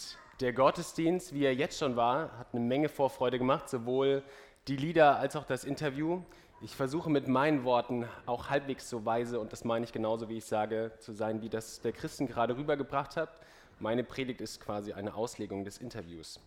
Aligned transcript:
der 0.40 0.54
Gottesdienst, 0.54 1.34
wie 1.34 1.44
er 1.44 1.54
jetzt 1.54 1.78
schon 1.78 1.96
war, 1.96 2.38
hat 2.38 2.54
eine 2.54 2.64
Menge 2.64 2.88
Vorfreude 2.88 3.38
gemacht, 3.38 3.68
sowohl 3.68 4.22
die 4.66 4.76
Lieder 4.76 5.18
als 5.18 5.36
auch 5.36 5.44
das 5.44 5.64
Interview. 5.64 6.22
Ich 6.64 6.76
versuche 6.76 7.10
mit 7.10 7.26
meinen 7.26 7.64
Worten 7.64 8.08
auch 8.24 8.48
halbwegs 8.48 8.88
so 8.88 9.04
weise, 9.04 9.40
und 9.40 9.52
das 9.52 9.64
meine 9.64 9.84
ich 9.84 9.92
genauso, 9.92 10.28
wie 10.28 10.36
ich 10.36 10.44
sage, 10.44 10.92
zu 11.00 11.12
sein, 11.12 11.42
wie 11.42 11.48
das 11.48 11.80
der 11.80 11.90
Christen 11.90 12.28
gerade 12.28 12.56
rübergebracht 12.56 13.16
hat. 13.16 13.40
Meine 13.80 14.04
Predigt 14.04 14.40
ist 14.40 14.60
quasi 14.60 14.92
eine 14.92 15.14
Auslegung 15.14 15.64
des 15.64 15.78
Interviews. 15.78 16.38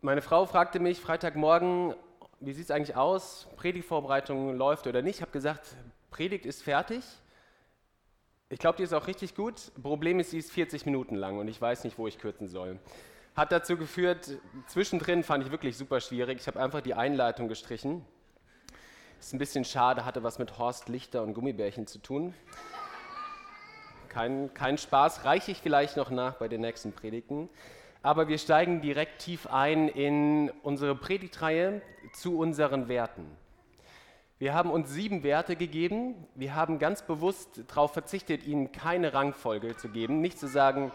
Meine 0.00 0.22
Frau 0.22 0.46
fragte 0.46 0.78
mich 0.78 1.00
Freitagmorgen, 1.00 1.96
wie 2.38 2.52
sieht 2.52 2.66
es 2.66 2.70
eigentlich 2.70 2.96
aus? 2.96 3.48
Predigtvorbereitung 3.56 4.56
läuft 4.56 4.86
oder 4.86 5.02
nicht? 5.02 5.16
Ich 5.16 5.22
habe 5.22 5.32
gesagt, 5.32 5.74
Predigt 6.12 6.46
ist 6.46 6.62
fertig. 6.62 7.02
Ich 8.48 8.60
glaube, 8.60 8.76
die 8.76 8.84
ist 8.84 8.92
auch 8.92 9.08
richtig 9.08 9.34
gut. 9.34 9.72
Problem 9.82 10.20
ist, 10.20 10.30
sie 10.30 10.38
ist 10.38 10.52
40 10.52 10.86
Minuten 10.86 11.16
lang 11.16 11.40
und 11.40 11.48
ich 11.48 11.60
weiß 11.60 11.82
nicht, 11.82 11.98
wo 11.98 12.06
ich 12.06 12.20
kürzen 12.20 12.46
soll 12.46 12.78
hat 13.34 13.50
dazu 13.52 13.76
geführt, 13.76 14.38
zwischendrin 14.66 15.22
fand 15.22 15.44
ich 15.44 15.50
wirklich 15.50 15.76
super 15.76 16.00
schwierig. 16.00 16.40
Ich 16.40 16.46
habe 16.46 16.60
einfach 16.60 16.80
die 16.80 16.94
Einleitung 16.94 17.48
gestrichen. 17.48 18.04
Ist 19.18 19.32
ein 19.32 19.38
bisschen 19.38 19.64
schade, 19.64 20.04
hatte 20.04 20.22
was 20.22 20.38
mit 20.38 20.58
Horst 20.58 20.88
Lichter 20.88 21.22
und 21.22 21.32
Gummibärchen 21.32 21.86
zu 21.86 21.98
tun. 21.98 22.34
Kein, 24.08 24.52
kein 24.52 24.76
Spaß, 24.76 25.24
reiche 25.24 25.52
ich 25.52 25.62
vielleicht 25.62 25.96
noch 25.96 26.10
nach 26.10 26.34
bei 26.34 26.48
den 26.48 26.60
nächsten 26.60 26.92
Predigten. 26.92 27.48
Aber 28.02 28.28
wir 28.28 28.36
steigen 28.36 28.82
direkt 28.82 29.20
tief 29.20 29.46
ein 29.46 29.88
in 29.88 30.50
unsere 30.62 30.94
Predigtreihe 30.94 31.80
zu 32.12 32.36
unseren 32.36 32.88
Werten. 32.88 33.24
Wir 34.38 34.54
haben 34.54 34.72
uns 34.72 34.90
sieben 34.90 35.22
Werte 35.22 35.54
gegeben. 35.54 36.26
Wir 36.34 36.56
haben 36.56 36.80
ganz 36.80 37.02
bewusst 37.02 37.62
darauf 37.68 37.92
verzichtet, 37.92 38.44
ihnen 38.44 38.72
keine 38.72 39.14
Rangfolge 39.14 39.76
zu 39.76 39.88
geben. 39.88 40.20
Nicht 40.20 40.38
zu 40.38 40.48
sagen, 40.48 40.90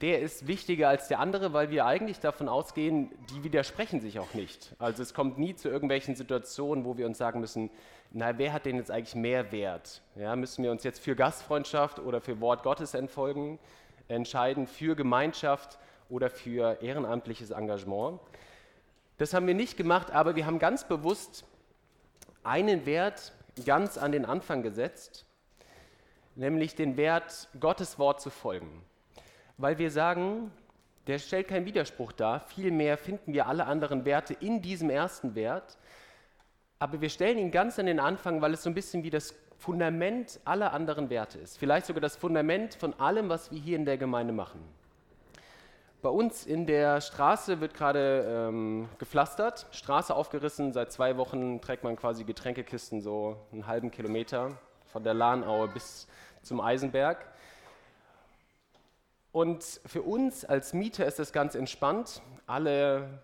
der 0.00 0.20
ist 0.20 0.48
wichtiger 0.48 0.88
als 0.88 1.06
der 1.06 1.20
andere, 1.20 1.52
weil 1.52 1.70
wir 1.70 1.86
eigentlich 1.86 2.18
davon 2.18 2.48
ausgehen, 2.48 3.10
die 3.30 3.44
widersprechen 3.44 4.00
sich 4.00 4.18
auch 4.18 4.34
nicht. 4.34 4.74
Also 4.80 5.02
es 5.02 5.14
kommt 5.14 5.38
nie 5.38 5.54
zu 5.54 5.68
irgendwelchen 5.68 6.16
Situationen, 6.16 6.84
wo 6.84 6.96
wir 6.96 7.06
uns 7.06 7.18
sagen 7.18 7.40
müssen, 7.40 7.70
na, 8.10 8.36
wer 8.36 8.52
hat 8.52 8.66
denn 8.66 8.76
jetzt 8.76 8.90
eigentlich 8.90 9.14
mehr 9.14 9.52
Wert? 9.52 10.02
Ja, 10.16 10.34
müssen 10.34 10.64
wir 10.64 10.72
uns 10.72 10.82
jetzt 10.82 11.00
für 11.00 11.14
Gastfreundschaft 11.14 12.00
oder 12.00 12.20
für 12.20 12.40
Wort 12.40 12.64
Gottes 12.64 12.94
entfolgen, 12.94 13.60
entscheiden, 14.08 14.66
für 14.66 14.96
Gemeinschaft 14.96 15.78
oder 16.08 16.28
für 16.28 16.82
ehrenamtliches 16.82 17.50
Engagement? 17.50 18.20
Das 19.18 19.32
haben 19.32 19.46
wir 19.46 19.54
nicht 19.54 19.76
gemacht, 19.76 20.10
aber 20.10 20.34
wir 20.34 20.44
haben 20.44 20.58
ganz 20.58 20.88
bewusst 20.88 21.44
einen 22.42 22.84
Wert 22.84 23.32
ganz 23.64 23.96
an 23.96 24.10
den 24.10 24.24
Anfang 24.24 24.64
gesetzt, 24.64 25.24
nämlich 26.34 26.74
den 26.74 26.96
Wert, 26.96 27.48
Gottes 27.60 27.96
Wort 28.00 28.20
zu 28.20 28.30
folgen 28.30 28.84
weil 29.56 29.78
wir 29.78 29.90
sagen, 29.90 30.50
der 31.06 31.18
stellt 31.18 31.48
keinen 31.48 31.66
Widerspruch 31.66 32.12
dar. 32.12 32.40
Vielmehr 32.40 32.96
finden 32.96 33.32
wir 33.32 33.46
alle 33.46 33.66
anderen 33.66 34.04
Werte 34.04 34.34
in 34.34 34.62
diesem 34.62 34.90
ersten 34.90 35.34
Wert. 35.34 35.76
Aber 36.78 37.00
wir 37.00 37.08
stellen 37.08 37.38
ihn 37.38 37.50
ganz 37.50 37.78
an 37.78 37.86
den 37.86 38.00
Anfang, 38.00 38.40
weil 38.40 38.54
es 38.54 38.62
so 38.62 38.70
ein 38.70 38.74
bisschen 38.74 39.04
wie 39.04 39.10
das 39.10 39.34
Fundament 39.58 40.40
aller 40.44 40.72
anderen 40.72 41.10
Werte 41.10 41.38
ist. 41.38 41.58
Vielleicht 41.58 41.86
sogar 41.86 42.00
das 42.00 42.16
Fundament 42.16 42.74
von 42.74 42.98
allem, 42.98 43.28
was 43.28 43.50
wir 43.50 43.58
hier 43.58 43.76
in 43.76 43.84
der 43.84 43.96
Gemeinde 43.96 44.32
machen. 44.32 44.60
Bei 46.02 46.10
uns 46.10 46.44
in 46.44 46.66
der 46.66 47.00
Straße 47.00 47.62
wird 47.62 47.72
gerade 47.72 48.26
ähm, 48.28 48.90
gepflastert, 48.98 49.66
Straße 49.70 50.14
aufgerissen. 50.14 50.74
Seit 50.74 50.92
zwei 50.92 51.16
Wochen 51.16 51.62
trägt 51.62 51.82
man 51.82 51.96
quasi 51.96 52.24
Getränkekisten 52.24 53.00
so 53.00 53.38
einen 53.52 53.66
halben 53.66 53.90
Kilometer 53.90 54.50
von 54.92 55.02
der 55.02 55.14
Lahnaue 55.14 55.68
bis 55.68 56.06
zum 56.42 56.60
Eisenberg. 56.60 57.24
Und 59.34 59.64
für 59.84 60.02
uns 60.02 60.44
als 60.44 60.74
Mieter 60.74 61.06
ist 61.06 61.18
das 61.18 61.32
ganz 61.32 61.56
entspannt. 61.56 62.22
Alle, 62.46 63.18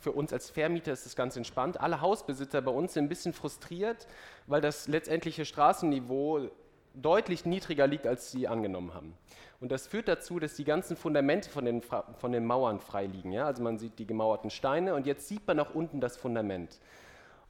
für 0.00 0.10
uns 0.10 0.32
als 0.32 0.48
Vermieter 0.48 0.90
ist 0.90 1.04
das 1.04 1.16
ganz 1.16 1.36
entspannt. 1.36 1.78
Alle 1.78 2.00
Hausbesitzer 2.00 2.62
bei 2.62 2.70
uns 2.70 2.94
sind 2.94 3.04
ein 3.04 3.08
bisschen 3.10 3.34
frustriert, 3.34 4.06
weil 4.46 4.62
das 4.62 4.88
letztendliche 4.88 5.44
Straßenniveau 5.44 6.48
deutlich 6.94 7.44
niedriger 7.44 7.86
liegt, 7.86 8.06
als 8.06 8.30
sie 8.30 8.48
angenommen 8.48 8.94
haben. 8.94 9.12
Und 9.60 9.70
das 9.70 9.86
führt 9.86 10.08
dazu, 10.08 10.38
dass 10.38 10.54
die 10.54 10.64
ganzen 10.64 10.96
Fundamente 10.96 11.50
von 11.50 11.66
den, 11.66 11.82
von 11.82 12.32
den 12.32 12.46
Mauern 12.46 12.80
frei 12.80 13.04
liegen. 13.04 13.32
Ja? 13.32 13.44
Also 13.44 13.62
man 13.62 13.76
sieht 13.76 13.98
die 13.98 14.06
gemauerten 14.06 14.48
Steine 14.48 14.94
und 14.94 15.04
jetzt 15.04 15.28
sieht 15.28 15.46
man 15.46 15.60
auch 15.60 15.74
unten 15.74 16.00
das 16.00 16.16
Fundament. 16.16 16.80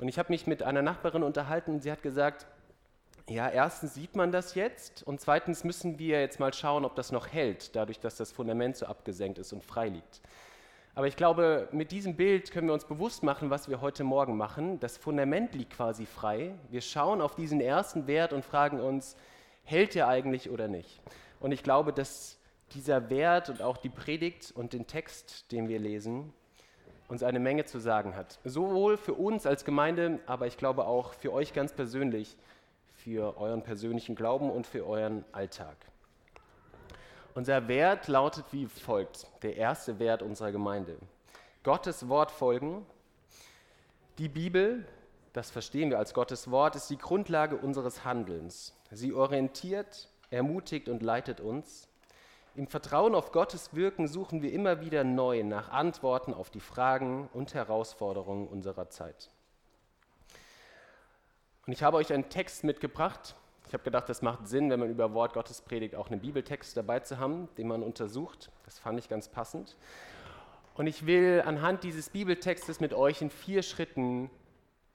Und 0.00 0.08
ich 0.08 0.18
habe 0.18 0.32
mich 0.32 0.48
mit 0.48 0.64
einer 0.64 0.82
Nachbarin 0.82 1.22
unterhalten 1.22 1.74
und 1.74 1.84
sie 1.84 1.92
hat 1.92 2.02
gesagt, 2.02 2.44
ja, 3.32 3.48
erstens 3.48 3.94
sieht 3.94 4.14
man 4.14 4.30
das 4.30 4.54
jetzt 4.54 5.02
und 5.02 5.20
zweitens 5.20 5.64
müssen 5.64 5.98
wir 5.98 6.20
jetzt 6.20 6.38
mal 6.38 6.52
schauen, 6.52 6.84
ob 6.84 6.94
das 6.94 7.12
noch 7.12 7.28
hält, 7.28 7.74
dadurch, 7.74 7.98
dass 7.98 8.16
das 8.16 8.30
Fundament 8.30 8.76
so 8.76 8.86
abgesenkt 8.86 9.38
ist 9.38 9.52
und 9.52 9.64
frei 9.64 9.88
liegt. 9.88 10.20
Aber 10.94 11.06
ich 11.06 11.16
glaube, 11.16 11.68
mit 11.72 11.90
diesem 11.90 12.16
Bild 12.16 12.50
können 12.50 12.66
wir 12.66 12.74
uns 12.74 12.84
bewusst 12.84 13.22
machen, 13.22 13.48
was 13.48 13.70
wir 13.70 13.80
heute 13.80 14.04
Morgen 14.04 14.36
machen. 14.36 14.78
Das 14.80 14.98
Fundament 14.98 15.54
liegt 15.54 15.72
quasi 15.72 16.04
frei. 16.04 16.54
Wir 16.68 16.82
schauen 16.82 17.22
auf 17.22 17.34
diesen 17.34 17.62
ersten 17.62 18.06
Wert 18.06 18.34
und 18.34 18.44
fragen 18.44 18.78
uns, 18.78 19.16
hält 19.64 19.96
er 19.96 20.08
eigentlich 20.08 20.50
oder 20.50 20.68
nicht? 20.68 21.00
Und 21.40 21.52
ich 21.52 21.62
glaube, 21.62 21.94
dass 21.94 22.38
dieser 22.74 23.08
Wert 23.08 23.48
und 23.48 23.62
auch 23.62 23.78
die 23.78 23.88
Predigt 23.88 24.52
und 24.54 24.74
den 24.74 24.86
Text, 24.86 25.50
den 25.50 25.68
wir 25.68 25.78
lesen, 25.78 26.34
uns 27.08 27.22
eine 27.22 27.40
Menge 27.40 27.64
zu 27.64 27.78
sagen 27.78 28.14
hat. 28.14 28.38
Sowohl 28.44 28.98
für 28.98 29.14
uns 29.14 29.46
als 29.46 29.64
Gemeinde, 29.64 30.20
aber 30.26 30.46
ich 30.46 30.58
glaube 30.58 30.86
auch 30.86 31.14
für 31.14 31.32
euch 31.32 31.54
ganz 31.54 31.72
persönlich 31.72 32.36
für 33.02 33.36
euren 33.36 33.62
persönlichen 33.62 34.14
Glauben 34.14 34.50
und 34.50 34.66
für 34.66 34.86
euren 34.86 35.24
Alltag. 35.32 35.76
Unser 37.34 37.66
Wert 37.66 38.06
lautet 38.06 38.44
wie 38.52 38.66
folgt, 38.66 39.26
der 39.42 39.56
erste 39.56 39.98
Wert 39.98 40.22
unserer 40.22 40.52
Gemeinde. 40.52 40.96
Gottes 41.64 42.08
Wort 42.08 42.30
folgen. 42.30 42.86
Die 44.18 44.28
Bibel, 44.28 44.86
das 45.32 45.50
verstehen 45.50 45.90
wir 45.90 45.98
als 45.98 46.14
Gottes 46.14 46.50
Wort, 46.50 46.76
ist 46.76 46.90
die 46.90 46.98
Grundlage 46.98 47.56
unseres 47.56 48.04
Handelns. 48.04 48.72
Sie 48.92 49.12
orientiert, 49.12 50.08
ermutigt 50.30 50.88
und 50.88 51.02
leitet 51.02 51.40
uns. 51.40 51.88
Im 52.54 52.68
Vertrauen 52.68 53.16
auf 53.16 53.32
Gottes 53.32 53.74
Wirken 53.74 54.06
suchen 54.06 54.42
wir 54.42 54.52
immer 54.52 54.80
wieder 54.80 55.02
neu 55.02 55.42
nach 55.42 55.70
Antworten 55.70 56.34
auf 56.34 56.50
die 56.50 56.60
Fragen 56.60 57.28
und 57.32 57.54
Herausforderungen 57.54 58.46
unserer 58.46 58.90
Zeit. 58.90 59.31
Und 61.66 61.72
ich 61.72 61.82
habe 61.82 61.96
euch 61.96 62.12
einen 62.12 62.28
Text 62.28 62.64
mitgebracht. 62.64 63.36
Ich 63.68 63.72
habe 63.72 63.84
gedacht, 63.84 64.08
das 64.08 64.20
macht 64.20 64.48
Sinn, 64.48 64.68
wenn 64.70 64.80
man 64.80 64.90
über 64.90 65.14
Wort 65.14 65.32
Gottes 65.32 65.60
predigt, 65.60 65.94
auch 65.94 66.10
einen 66.10 66.20
Bibeltext 66.20 66.76
dabei 66.76 67.00
zu 67.00 67.18
haben, 67.18 67.48
den 67.56 67.68
man 67.68 67.82
untersucht. 67.82 68.50
Das 68.64 68.78
fand 68.78 68.98
ich 68.98 69.08
ganz 69.08 69.28
passend. 69.28 69.76
Und 70.74 70.88
ich 70.88 71.06
will 71.06 71.42
anhand 71.46 71.84
dieses 71.84 72.10
Bibeltextes 72.10 72.80
mit 72.80 72.92
euch 72.92 73.22
in 73.22 73.30
vier 73.30 73.62
Schritten 73.62 74.28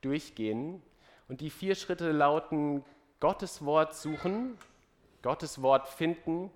durchgehen. 0.01 0.81
Und 1.29 1.39
die 1.39 1.50
vier 1.50 1.75
Schritte 1.75 2.11
lauten 2.11 2.84
Gottes 3.19 3.63
Wort 3.63 3.95
suchen, 3.95 4.57
Gottes 5.22 5.61
Wort 5.61 5.88
finden, 5.88 6.51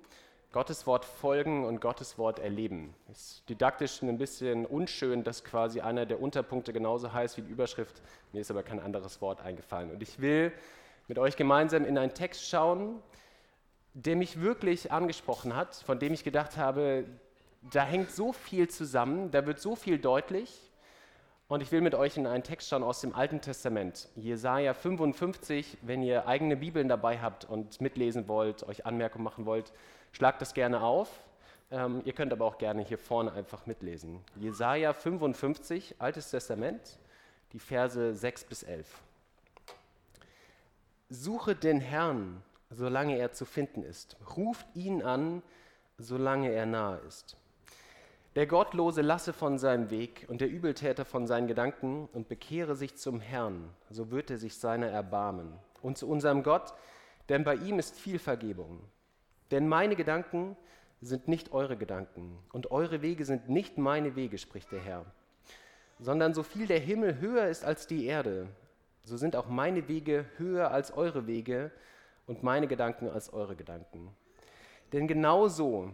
Gottes 0.51 0.85
Wort 0.85 1.05
folgen 1.05 1.63
und 1.63 1.79
Gottes 1.79 2.17
Wort 2.17 2.39
erleben. 2.39 2.93
Ist 3.09 3.47
didaktisch 3.47 4.01
ein 4.01 4.17
bisschen 4.17 4.65
unschön, 4.65 5.23
dass 5.23 5.45
quasi 5.45 5.79
einer 5.79 6.05
der 6.05 6.21
Unterpunkte 6.21 6.73
genauso 6.73 7.13
heißt 7.13 7.37
wie 7.37 7.41
die 7.41 7.51
Überschrift. 7.51 8.01
Mir 8.33 8.41
ist 8.41 8.51
aber 8.51 8.61
kein 8.61 8.81
anderes 8.81 9.21
Wort 9.21 9.39
eingefallen. 9.41 9.91
Und 9.91 10.03
ich 10.03 10.19
will 10.19 10.51
mit 11.07 11.17
euch 11.17 11.37
gemeinsam 11.37 11.85
in 11.85 11.97
einen 11.97 12.13
Text 12.13 12.49
schauen, 12.49 13.01
der 13.93 14.17
mich 14.17 14.41
wirklich 14.41 14.91
angesprochen 14.91 15.55
hat, 15.55 15.75
von 15.75 15.99
dem 15.99 16.13
ich 16.13 16.25
gedacht 16.25 16.57
habe, 16.57 17.05
da 17.61 17.83
hängt 17.83 18.11
so 18.11 18.33
viel 18.33 18.69
zusammen, 18.69 19.31
da 19.31 19.45
wird 19.45 19.59
so 19.59 19.77
viel 19.77 19.99
deutlich. 19.99 20.71
Und 21.47 21.61
ich 21.61 21.71
will 21.71 21.81
mit 21.81 21.95
euch 21.95 22.17
in 22.17 22.27
einen 22.27 22.43
Text 22.43 22.69
schauen 22.69 22.83
aus 22.83 23.01
dem 23.01 23.13
Alten 23.13 23.41
Testament, 23.41 24.09
Jesaja 24.15 24.73
55. 24.73 25.77
Wenn 25.81 26.01
ihr 26.01 26.27
eigene 26.27 26.57
Bibeln 26.57 26.89
dabei 26.89 27.19
habt 27.19 27.45
und 27.45 27.79
mitlesen 27.79 28.27
wollt, 28.27 28.67
euch 28.67 28.85
Anmerkungen 28.85 29.23
machen 29.23 29.45
wollt, 29.45 29.71
Schlagt 30.11 30.41
das 30.41 30.53
gerne 30.53 30.81
auf. 30.81 31.09
Ähm, 31.71 32.01
ihr 32.05 32.13
könnt 32.13 32.33
aber 32.33 32.45
auch 32.45 32.57
gerne 32.57 32.81
hier 32.81 32.97
vorne 32.97 33.31
einfach 33.31 33.65
mitlesen. 33.65 34.19
Jesaja 34.35 34.93
55, 34.93 35.95
Altes 35.99 36.29
Testament, 36.31 36.99
die 37.53 37.59
Verse 37.59 38.15
6 38.15 38.43
bis 38.45 38.63
11. 38.63 38.87
Suche 41.09 41.55
den 41.55 41.79
Herrn, 41.79 42.41
solange 42.69 43.17
er 43.17 43.31
zu 43.31 43.45
finden 43.45 43.83
ist. 43.83 44.17
Ruft 44.35 44.65
ihn 44.75 45.01
an, 45.01 45.41
solange 45.97 46.51
er 46.51 46.65
nahe 46.65 46.99
ist. 47.07 47.37
Der 48.35 48.47
Gottlose 48.47 49.01
lasse 49.01 49.33
von 49.33 49.57
seinem 49.59 49.89
Weg 49.89 50.25
und 50.29 50.39
der 50.39 50.49
Übeltäter 50.49 51.03
von 51.03 51.27
seinen 51.27 51.47
Gedanken 51.47 52.07
und 52.13 52.29
bekehre 52.29 52.75
sich 52.77 52.95
zum 52.95 53.19
Herrn, 53.19 53.69
so 53.89 54.09
wird 54.09 54.31
er 54.31 54.37
sich 54.37 54.57
seiner 54.57 54.87
erbarmen. 54.87 55.53
Und 55.81 55.97
zu 55.97 56.07
unserem 56.07 56.41
Gott, 56.41 56.73
denn 57.27 57.43
bei 57.43 57.55
ihm 57.55 57.77
ist 57.77 57.99
viel 57.99 58.19
Vergebung. 58.19 58.79
Denn 59.51 59.67
meine 59.67 59.95
Gedanken 59.95 60.55
sind 61.01 61.27
nicht 61.27 61.51
eure 61.51 61.77
Gedanken 61.77 62.37
und 62.51 62.71
eure 62.71 63.01
Wege 63.01 63.25
sind 63.25 63.49
nicht 63.49 63.77
meine 63.77 64.15
Wege, 64.15 64.37
spricht 64.37 64.71
der 64.71 64.81
Herr. 64.81 65.05
Sondern 65.99 66.33
so 66.33 66.43
viel 66.43 66.67
der 66.67 66.79
Himmel 66.79 67.19
höher 67.19 67.47
ist 67.47 67.63
als 67.63 67.85
die 67.85 68.05
Erde, 68.05 68.47
so 69.03 69.17
sind 69.17 69.35
auch 69.35 69.47
meine 69.47 69.87
Wege 69.87 70.25
höher 70.37 70.71
als 70.71 70.95
eure 70.95 71.27
Wege 71.27 71.71
und 72.27 72.43
meine 72.43 72.67
Gedanken 72.67 73.09
als 73.09 73.33
eure 73.33 73.55
Gedanken. 73.55 74.15
Denn 74.93 75.07
genau 75.07 75.47
so 75.47 75.91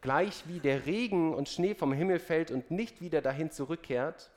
gleich 0.00 0.44
wie 0.46 0.60
der 0.60 0.86
Regen 0.86 1.34
und 1.34 1.48
Schnee 1.48 1.74
vom 1.74 1.92
Himmel 1.92 2.18
fällt 2.18 2.50
und 2.50 2.70
nicht 2.70 3.00
wieder 3.00 3.20
dahin 3.20 3.50
zurückkehrt, 3.50 4.30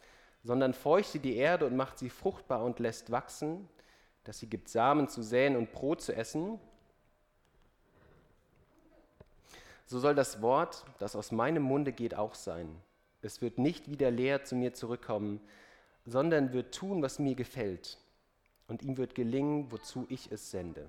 sondern 0.43 0.73
feuchtet 0.73 1.25
die 1.25 1.35
Erde 1.35 1.65
und 1.65 1.75
macht 1.75 1.99
sie 1.99 2.09
fruchtbar 2.09 2.63
und 2.63 2.79
lässt 2.79 3.11
wachsen, 3.11 3.67
dass 4.23 4.39
sie 4.39 4.47
gibt 4.47 4.69
Samen 4.69 5.07
zu 5.07 5.21
säen 5.21 5.55
und 5.55 5.71
Brot 5.71 6.01
zu 6.01 6.15
essen, 6.15 6.59
so 9.89 9.97
soll 9.97 10.13
das 10.13 10.39
Wort, 10.43 10.85
das 10.99 11.15
aus 11.15 11.31
meinem 11.31 11.63
Munde 11.63 11.91
geht, 11.91 12.13
auch 12.13 12.35
sein. 12.35 12.79
Es 13.23 13.41
wird 13.41 13.57
nicht 13.57 13.89
wieder 13.89 14.11
leer 14.11 14.43
zu 14.43 14.55
mir 14.55 14.75
zurückkommen, 14.75 15.41
sondern 16.05 16.53
wird 16.53 16.75
tun, 16.75 17.01
was 17.01 17.17
mir 17.17 17.33
gefällt, 17.33 17.97
und 18.67 18.83
ihm 18.83 18.97
wird 18.97 19.15
gelingen, 19.15 19.71
wozu 19.71 20.05
ich 20.07 20.31
es 20.31 20.51
sende. 20.51 20.87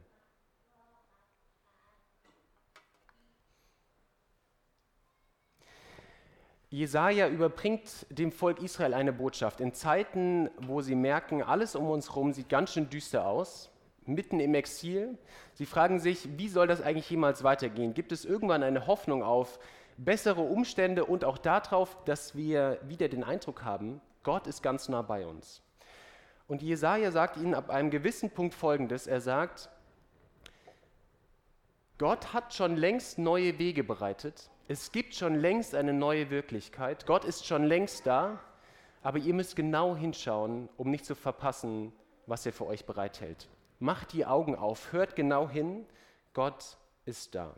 Jesaja 6.68 7.26
überbringt 7.28 8.06
dem 8.10 8.30
Volk 8.30 8.62
Israel 8.62 8.92
eine 8.92 9.14
Botschaft. 9.14 9.60
In 9.60 9.72
Zeiten, 9.72 10.50
wo 10.58 10.82
sie 10.82 10.94
merken, 10.94 11.42
alles 11.42 11.74
um 11.74 11.88
uns 11.88 12.10
herum 12.10 12.34
sieht 12.34 12.50
ganz 12.50 12.74
schön 12.74 12.90
düster 12.90 13.26
aus, 13.26 13.69
mitten 14.06 14.40
im 14.40 14.54
Exil. 14.54 15.18
Sie 15.54 15.66
fragen 15.66 16.00
sich, 16.00 16.28
wie 16.38 16.48
soll 16.48 16.66
das 16.66 16.80
eigentlich 16.80 17.10
jemals 17.10 17.44
weitergehen? 17.44 17.94
Gibt 17.94 18.12
es 18.12 18.24
irgendwann 18.24 18.62
eine 18.62 18.86
Hoffnung 18.86 19.22
auf 19.22 19.58
bessere 19.96 20.40
Umstände 20.40 21.04
und 21.04 21.24
auch 21.24 21.38
darauf, 21.38 21.96
dass 22.04 22.34
wir 22.34 22.78
wieder 22.82 23.08
den 23.08 23.24
Eindruck 23.24 23.64
haben, 23.64 24.00
Gott 24.22 24.46
ist 24.46 24.62
ganz 24.62 24.88
nah 24.88 25.02
bei 25.02 25.26
uns? 25.26 25.62
Und 26.48 26.62
Jesaja 26.62 27.10
sagt 27.12 27.36
ihnen 27.36 27.54
ab 27.54 27.70
einem 27.70 27.90
gewissen 27.90 28.30
Punkt 28.30 28.54
folgendes: 28.54 29.06
Er 29.06 29.20
sagt, 29.20 29.68
Gott 31.98 32.32
hat 32.32 32.54
schon 32.54 32.76
längst 32.76 33.18
neue 33.18 33.58
Wege 33.58 33.84
bereitet 33.84 34.50
es 34.70 34.92
gibt 34.92 35.16
schon 35.16 35.34
längst 35.34 35.74
eine 35.74 35.92
neue 35.92 36.30
Wirklichkeit. 36.30 37.04
Gott 37.04 37.24
ist 37.24 37.44
schon 37.44 37.64
längst 37.64 38.06
da, 38.06 38.38
aber 39.02 39.18
ihr 39.18 39.34
müsst 39.34 39.56
genau 39.56 39.96
hinschauen, 39.96 40.68
um 40.76 40.92
nicht 40.92 41.04
zu 41.04 41.16
verpassen, 41.16 41.92
was 42.28 42.46
er 42.46 42.52
für 42.52 42.66
euch 42.66 42.84
bereithält. 42.84 43.48
Macht 43.80 44.12
die 44.12 44.24
Augen 44.24 44.54
auf, 44.54 44.92
hört 44.92 45.16
genau 45.16 45.48
hin, 45.48 45.86
Gott 46.34 46.76
ist 47.06 47.34
da. 47.34 47.54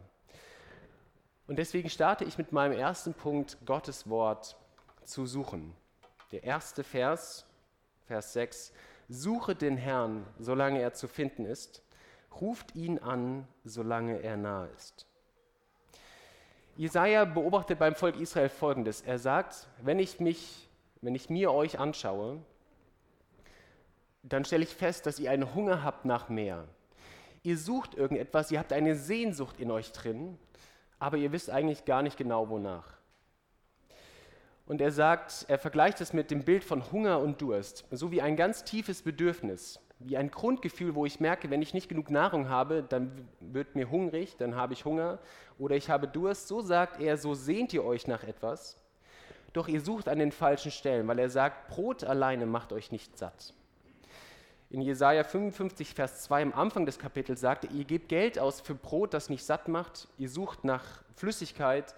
Und 1.47 1.57
deswegen 1.57 1.91
starte 1.91 2.25
ich 2.25 2.39
mit 2.39 2.53
meinem 2.53 2.73
ersten 2.73 3.13
Punkt, 3.13 3.59
Gottes 3.67 4.09
Wort 4.09 4.57
zu 5.05 5.27
suchen. 5.27 5.75
Der 6.31 6.45
erste 6.45 6.85
Vers, 6.85 7.45
Vers 8.07 8.33
6, 8.33 8.73
suche 9.09 9.55
den 9.55 9.77
Herrn, 9.77 10.25
solange 10.39 10.81
er 10.81 10.95
zu 10.95 11.09
finden 11.09 11.45
ist, 11.45 11.83
ruft 12.41 12.75
ihn 12.75 12.99
an, 12.99 13.47
solange 13.65 14.23
er 14.23 14.37
nahe 14.37 14.69
ist. 14.77 15.07
Jesaja 16.77 17.25
beobachtet 17.27 17.79
beim 17.79 17.95
Volk 17.95 18.19
Israel 18.19 18.49
folgendes: 18.49 19.03
Er 19.03 19.19
sagt, 19.19 19.69
wenn 19.83 19.99
ich 19.99 20.21
mich, 20.21 20.69
wenn 21.03 21.15
ich 21.15 21.29
mir 21.29 21.53
euch 21.53 21.79
anschaue, 21.79 22.41
dann 24.23 24.45
stelle 24.45 24.65
ich 24.65 24.75
fest, 24.75 25.07
dass 25.07 25.19
ihr 25.19 25.31
einen 25.31 25.55
Hunger 25.55 25.83
habt 25.83 26.05
nach 26.05 26.29
mehr. 26.29 26.67
Ihr 27.43 27.59
sucht 27.59 27.95
irgendetwas, 27.95 28.51
ihr 28.51 28.59
habt 28.59 28.73
eine 28.73 28.95
Sehnsucht 28.95 29.59
in 29.59 29.71
euch 29.71 29.93
drin, 29.93 30.39
aber 30.99 31.17
ihr 31.17 31.33
wisst 31.33 31.51
eigentlich 31.51 31.85
gar 31.85 32.03
nicht 32.03 32.17
genau 32.17 32.49
wonach. 32.49 32.97
Und 34.67 34.81
er 34.81 34.93
sagt, 34.93 35.47
er 35.49 35.59
vergleicht 35.59 36.01
es 36.01 36.13
mit 36.13 36.31
dem 36.31 36.45
Bild 36.45 36.63
von 36.63 36.93
Hunger 36.93 37.19
und 37.19 37.43
Durst, 37.43 37.85
so 37.91 38.13
wie 38.13 38.23
ein 38.23 38.37
ganz 38.37 38.65
tiefes 38.65 39.03
Bedürfnis 39.03 39.81
wie 40.07 40.17
ein 40.17 40.31
Grundgefühl, 40.31 40.95
wo 40.95 41.07
ich 41.07 41.21
merke, 41.21 41.51
wenn 41.51 41.63
ich 41.63 41.75
nicht 41.75 41.89
genug 41.89 42.11
Nahrung 42.11 42.49
habe, 42.49 42.83
dann 42.83 43.29
wird 43.41 43.75
mir 43.75 43.91
hungrig, 43.91 44.37
dann 44.37 44.57
habe 44.57 44.73
ich 44.73 44.85
Hunger 44.85 45.19
oder 45.59 45.77
ich 45.77 45.91
habe 45.91 46.09
Durst. 46.09 46.49
So 46.49 46.61
sagt 46.61 47.01
er, 47.01 47.17
so 47.17 47.35
sehnt 47.35 47.73
ihr 47.73 47.85
euch 47.85 48.07
nach 48.07 48.25
etwas, 48.25 48.77
doch 49.53 49.69
ihr 49.69 49.81
sucht 49.81 50.09
an 50.09 50.19
den 50.19 50.33
falschen 50.33 50.71
Stellen, 50.71 51.07
weil 51.09 51.19
er 51.19 51.31
sagt, 51.31 51.69
Brot 51.69 52.05
alleine 52.05 52.47
macht 52.47 52.73
euch 52.73 52.91
nicht 52.93 53.19
satt. 53.19 53.55
In 54.73 54.81
Jesaja 54.81 55.23
55, 55.23 55.93
Vers 55.93 56.23
2 56.23 56.45
am 56.45 56.53
Anfang 56.55 56.87
des 56.87 56.99
Kapitels 56.99 57.43
sagt 57.43 57.65
er, 57.65 57.73
ihr 57.73 57.85
gebt 57.85 58.09
Geld 58.09 58.39
aus 58.39 58.63
für 58.63 58.75
Brot, 58.75 59.13
das 59.13 59.29
nicht 59.29 59.45
satt 59.45 59.69
macht, 59.69 60.09
ihr 60.17 60.31
sucht 60.31 60.65
nach 60.65 60.83
Flüssigkeit, 61.15 61.95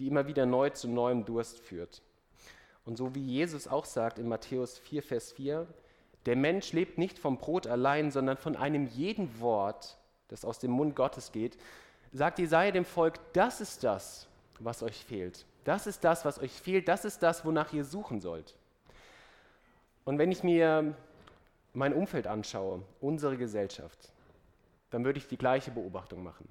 die 0.00 0.08
immer 0.08 0.26
wieder 0.26 0.44
neu 0.44 0.70
zu 0.70 0.88
neuem 0.88 1.24
Durst 1.24 1.60
führt. 1.60 2.02
Und 2.84 2.96
so 2.96 3.14
wie 3.14 3.24
Jesus 3.24 3.68
auch 3.68 3.84
sagt 3.84 4.18
in 4.18 4.26
Matthäus 4.26 4.78
4, 4.80 5.00
Vers 5.04 5.30
4, 5.30 5.64
der 6.26 6.34
Mensch 6.34 6.72
lebt 6.72 6.98
nicht 6.98 7.20
vom 7.20 7.38
Brot 7.38 7.68
allein, 7.68 8.10
sondern 8.10 8.36
von 8.36 8.56
einem 8.56 8.88
jeden 8.88 9.38
Wort, 9.38 9.96
das 10.26 10.44
aus 10.44 10.58
dem 10.58 10.72
Mund 10.72 10.96
Gottes 10.96 11.30
geht. 11.30 11.56
Sagt 12.12 12.40
Jesaja 12.40 12.72
dem 12.72 12.84
Volk, 12.84 13.20
das 13.32 13.60
ist 13.60 13.84
das, 13.84 14.26
was 14.58 14.82
euch 14.82 15.04
fehlt. 15.04 15.46
Das 15.62 15.86
ist 15.86 16.02
das, 16.02 16.24
was 16.24 16.40
euch 16.40 16.50
fehlt. 16.50 16.88
Das 16.88 17.04
ist 17.04 17.22
das, 17.22 17.44
wonach 17.44 17.72
ihr 17.72 17.84
suchen 17.84 18.20
sollt. 18.20 18.56
Und 20.04 20.18
wenn 20.18 20.32
ich 20.32 20.42
mir 20.42 20.96
mein 21.72 21.94
Umfeld 21.94 22.26
anschaue, 22.26 22.82
unsere 23.00 23.36
Gesellschaft, 23.36 24.12
dann 24.90 25.04
würde 25.04 25.18
ich 25.18 25.28
die 25.28 25.38
gleiche 25.38 25.70
Beobachtung 25.70 26.22
machen. 26.22 26.46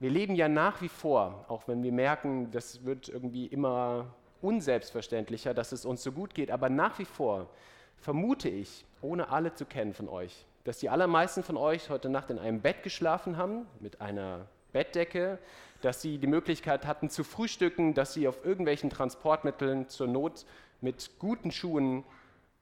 Wir 0.00 0.10
leben 0.10 0.34
ja 0.34 0.48
nach 0.48 0.80
wie 0.80 0.88
vor, 0.88 1.44
auch 1.48 1.66
wenn 1.66 1.82
wir 1.82 1.92
merken, 1.92 2.50
das 2.50 2.84
wird 2.84 3.08
irgendwie 3.08 3.46
immer 3.46 4.14
unselbstverständlicher, 4.40 5.54
dass 5.54 5.72
es 5.72 5.84
uns 5.84 6.02
so 6.02 6.12
gut 6.12 6.34
geht, 6.34 6.50
aber 6.50 6.70
nach 6.70 6.98
wie 6.98 7.04
vor 7.04 7.48
vermute 7.96 8.48
ich, 8.48 8.86
ohne 9.02 9.30
alle 9.30 9.54
zu 9.54 9.64
kennen 9.64 9.92
von 9.92 10.08
euch, 10.08 10.46
dass 10.64 10.78
die 10.78 10.88
allermeisten 10.88 11.42
von 11.42 11.56
euch 11.56 11.90
heute 11.90 12.08
Nacht 12.08 12.30
in 12.30 12.38
einem 12.38 12.60
Bett 12.60 12.82
geschlafen 12.82 13.36
haben, 13.36 13.66
mit 13.80 14.00
einer 14.00 14.46
Bettdecke, 14.72 15.38
dass 15.80 16.02
sie 16.02 16.18
die 16.18 16.26
Möglichkeit 16.26 16.86
hatten 16.86 17.10
zu 17.10 17.24
frühstücken, 17.24 17.94
dass 17.94 18.14
sie 18.14 18.28
auf 18.28 18.44
irgendwelchen 18.44 18.90
Transportmitteln 18.90 19.88
zur 19.88 20.06
Not 20.06 20.44
mit 20.80 21.18
guten 21.18 21.50
Schuhen 21.50 22.04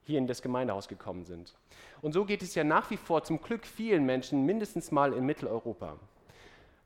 hier 0.07 0.19
in 0.19 0.27
das 0.27 0.41
Gemeindehaus 0.41 0.89
gekommen 0.89 1.25
sind. 1.25 1.55
Und 2.01 2.13
so 2.13 2.25
geht 2.25 2.43
es 2.43 2.55
ja 2.55 2.65
nach 2.65 2.91
wie 2.91 2.97
vor 2.97 3.25
zum 3.25 3.41
Glück 3.41 3.67
vielen 3.67 4.07
Menschen, 4.07 4.47
mindestens 4.47 4.93
mal 4.93 5.13
in 5.13 5.27
Mitteleuropa. 5.27 5.99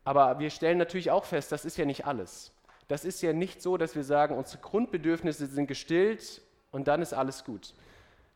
Aber 0.05 0.39
wir 0.39 0.51
stellen 0.51 0.79
natürlich 0.79 1.11
auch 1.11 1.25
fest, 1.25 1.53
das 1.53 1.65
ist 1.65 1.77
ja 1.77 1.85
nicht 1.85 2.07
alles. 2.07 2.53
Das 2.89 3.05
ist 3.05 3.21
ja 3.23 3.33
nicht 3.33 3.61
so, 3.63 3.77
dass 3.77 3.95
wir 3.95 4.03
sagen, 4.03 4.37
unsere 4.37 4.63
Grundbedürfnisse 4.63 5.47
sind 5.47 5.67
gestillt 5.67 6.41
und 6.73 6.89
dann 6.89 7.03
ist 7.03 7.13
alles 7.13 7.45
gut. 7.45 7.75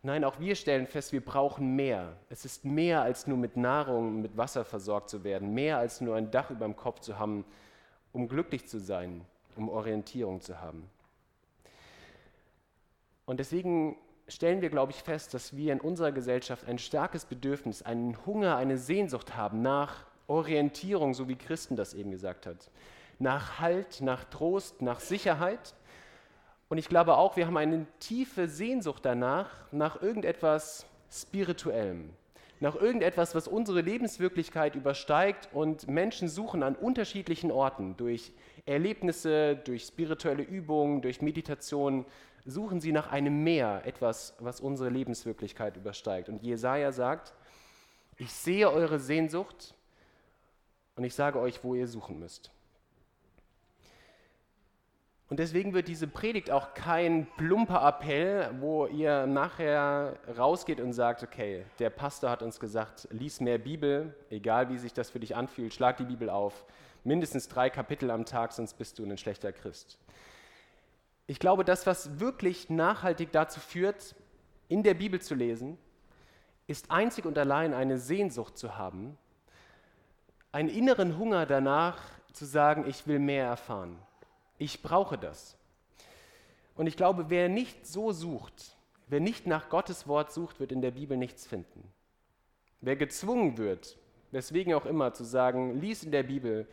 Nein, 0.03 0.23
auch 0.23 0.39
wir 0.39 0.55
stellen 0.55 0.87
fest, 0.87 1.13
wir 1.13 1.25
brauchen 1.25 1.77
mehr. 1.77 2.15
Es 2.29 2.45
ist 2.45 2.67
mehr 2.67 3.01
als 3.01 3.27
nur 3.27 3.39
mit 3.39 3.57
Nahrung, 3.57 4.21
mit 4.21 4.37
Wasser 4.37 4.67
versorgt 4.67 5.09
zu 5.09 5.25
werden, 5.25 5.55
mehr 5.55 5.79
als 5.79 6.03
nur 6.03 6.15
ein 6.17 6.31
Dach 6.31 6.51
über 6.51 6.67
dem 6.67 6.77
Kopf 6.77 7.01
zu 7.01 7.19
haben, 7.19 7.47
um 8.13 8.29
glücklich 8.29 8.69
zu 8.69 8.79
sein, 8.79 9.25
um 9.57 9.71
Orientierung 9.71 10.43
zu 10.43 10.61
haben. 10.61 10.91
Und 13.25 13.41
deswegen 13.41 13.97
stellen 14.29 14.63
wir, 14.63 14.71
glaube 14.71 14.93
ich, 14.93 15.03
fest, 15.03 15.35
dass 15.35 15.57
wir 15.57 15.73
in 15.73 15.81
unserer 15.81 16.13
Gesellschaft 16.13 16.67
ein 16.67 16.79
starkes 16.79 17.25
Bedürfnis, 17.25 17.83
einen 17.83 18.25
Hunger, 18.27 18.57
eine 18.57 18.79
Sehnsucht 18.79 19.37
haben 19.37 19.63
nach 19.63 20.07
Orientierung, 20.27 21.15
so 21.15 21.29
wie 21.29 21.37
Christen 21.37 21.77
das 21.77 21.95
eben 21.95 22.11
gesagt 22.11 22.47
hat, 22.47 22.71
nach 23.19 23.61
Halt, 23.61 24.01
nach 24.01 24.25
Trost, 24.25 24.83
nach 24.83 25.01
Sicherheit. 25.01 25.75
Und 26.69 26.79
ich 26.79 26.89
glaube 26.89 27.17
auch, 27.17 27.37
wir 27.37 27.47
haben 27.47 27.57
eine 27.57 27.87
tiefe 28.01 28.49
Sehnsucht 28.49 29.05
danach, 29.05 29.51
nach 29.71 30.01
irgendetwas 30.01 30.87
Spirituellem, 31.11 32.11
nach 32.61 32.75
irgendetwas, 32.75 33.35
was 33.35 33.47
unsere 33.47 33.83
Lebenswirklichkeit 33.83 34.75
übersteigt 34.75 35.51
und 35.53 35.87
Menschen 35.87 36.29
suchen 36.29 36.63
an 36.63 36.75
unterschiedlichen 36.75 37.53
Orten, 37.53 37.97
durch 37.97 38.33
Erlebnisse, 38.65 39.57
durch 39.57 39.85
spirituelle 39.85 40.43
Übungen, 40.43 41.03
durch 41.03 41.21
Meditation, 41.21 42.07
suchen 42.45 42.81
sie 42.81 42.93
nach 42.93 43.11
einem 43.11 43.43
Meer, 43.43 43.83
etwas, 43.85 44.35
was 44.39 44.61
unsere 44.61 44.91
Lebenswirklichkeit 44.91 45.77
übersteigt. 45.77 46.29
Und 46.29 46.43
Jesaja 46.43 46.93
sagt, 46.93 47.33
ich 48.17 48.33
sehe 48.33 48.71
eure 48.71 48.99
Sehnsucht 48.99 49.75
und 50.97 51.05
ich 51.05 51.15
sage 51.15 51.39
euch, 51.39 51.65
wo 51.65 51.75
ihr 51.75 51.89
suchen 51.89 52.19
müsst. 52.19 52.51
Und 55.31 55.39
deswegen 55.39 55.73
wird 55.73 55.89
diese 55.89 56.07
Predigt 56.07 56.51
auch 56.51 56.75
kein 56.75 57.27
plumper 57.39 57.83
Appell, 57.89 58.51
wo 58.61 58.87
ihr 58.87 59.27
nachher 59.27 60.19
rausgeht 60.37 60.81
und 60.81 60.93
sagt, 60.93 61.23
okay, 61.23 61.65
der 61.79 61.91
Pastor 61.91 62.31
hat 62.31 62.43
uns 62.43 62.61
gesagt, 62.61 63.09
lies 63.11 63.41
mehr 63.41 63.59
Bibel, 63.59 64.15
egal 64.29 64.69
wie 64.69 64.77
sich 64.77 64.93
das 64.93 65.11
für 65.11 65.19
dich 65.19 65.35
anfühlt, 65.35 65.73
schlag 65.73 65.97
die 65.97 66.05
Bibel 66.05 66.29
auf, 66.29 66.67
mindestens 67.05 67.49
drei 67.49 67.71
Kapitel 67.71 68.11
am 68.11 68.27
Tag, 68.27 68.53
sonst 68.53 68.75
bist 68.75 68.99
du 68.99 69.05
ein 69.05 69.17
schlechter 69.17 69.53
Christ. 69.53 69.99
Ich 71.27 71.39
glaube, 71.39 71.65
das, 71.65 71.87
was 71.87 72.21
wirklich 72.21 72.69
nachhaltig 72.69 73.33
dazu 73.33 73.61
führt, 73.61 74.15
in 74.69 74.83
der 74.83 74.95
Bibel 74.95 75.21
zu 75.21 75.35
lesen, 75.35 75.79
ist 76.67 76.91
einzig 76.91 77.25
und 77.25 77.39
allein 77.39 77.75
eine 77.75 77.99
Sehnsucht 77.99 78.59
zu 78.59 78.77
haben, 78.77 79.17
einen 80.53 80.69
inneren 80.69 81.19
Hunger 81.19 81.47
danach 81.47 81.99
zu 82.33 82.45
sagen, 82.45 82.85
ich 82.89 83.07
will 83.07 83.19
mehr 83.19 83.47
erfahren. 83.47 83.99
Ich 84.59 84.83
brauche 84.83 85.19
das. 85.19 85.57
Und 86.75 86.87
ich 86.87 86.97
glaube, 86.97 87.27
wer 87.29 87.49
nicht 87.49 87.87
so 87.87 88.13
sucht, 88.13 88.77
wer 89.07 89.21
nicht 89.21 89.47
nach 89.47 89.69
Gottes 89.69 90.07
Wort 90.07 90.33
sucht, 90.33 90.61
wird 90.61 90.73
in 90.73 90.83
der 90.83 90.91
Bibel 90.93 91.17
nichts 91.17 91.47
finden. 91.47 91.91
Wer 92.81 92.97
gezwungen 92.97 93.57
wird, 93.59 93.97
weswegen 94.31 94.75
auch 94.75 94.87
immer, 94.87 95.13
zu 95.15 95.25
sagen, 95.25 95.81
lies 95.81 96.03
in 96.03 96.13
der 96.13 96.25
Bibel, 96.25 96.69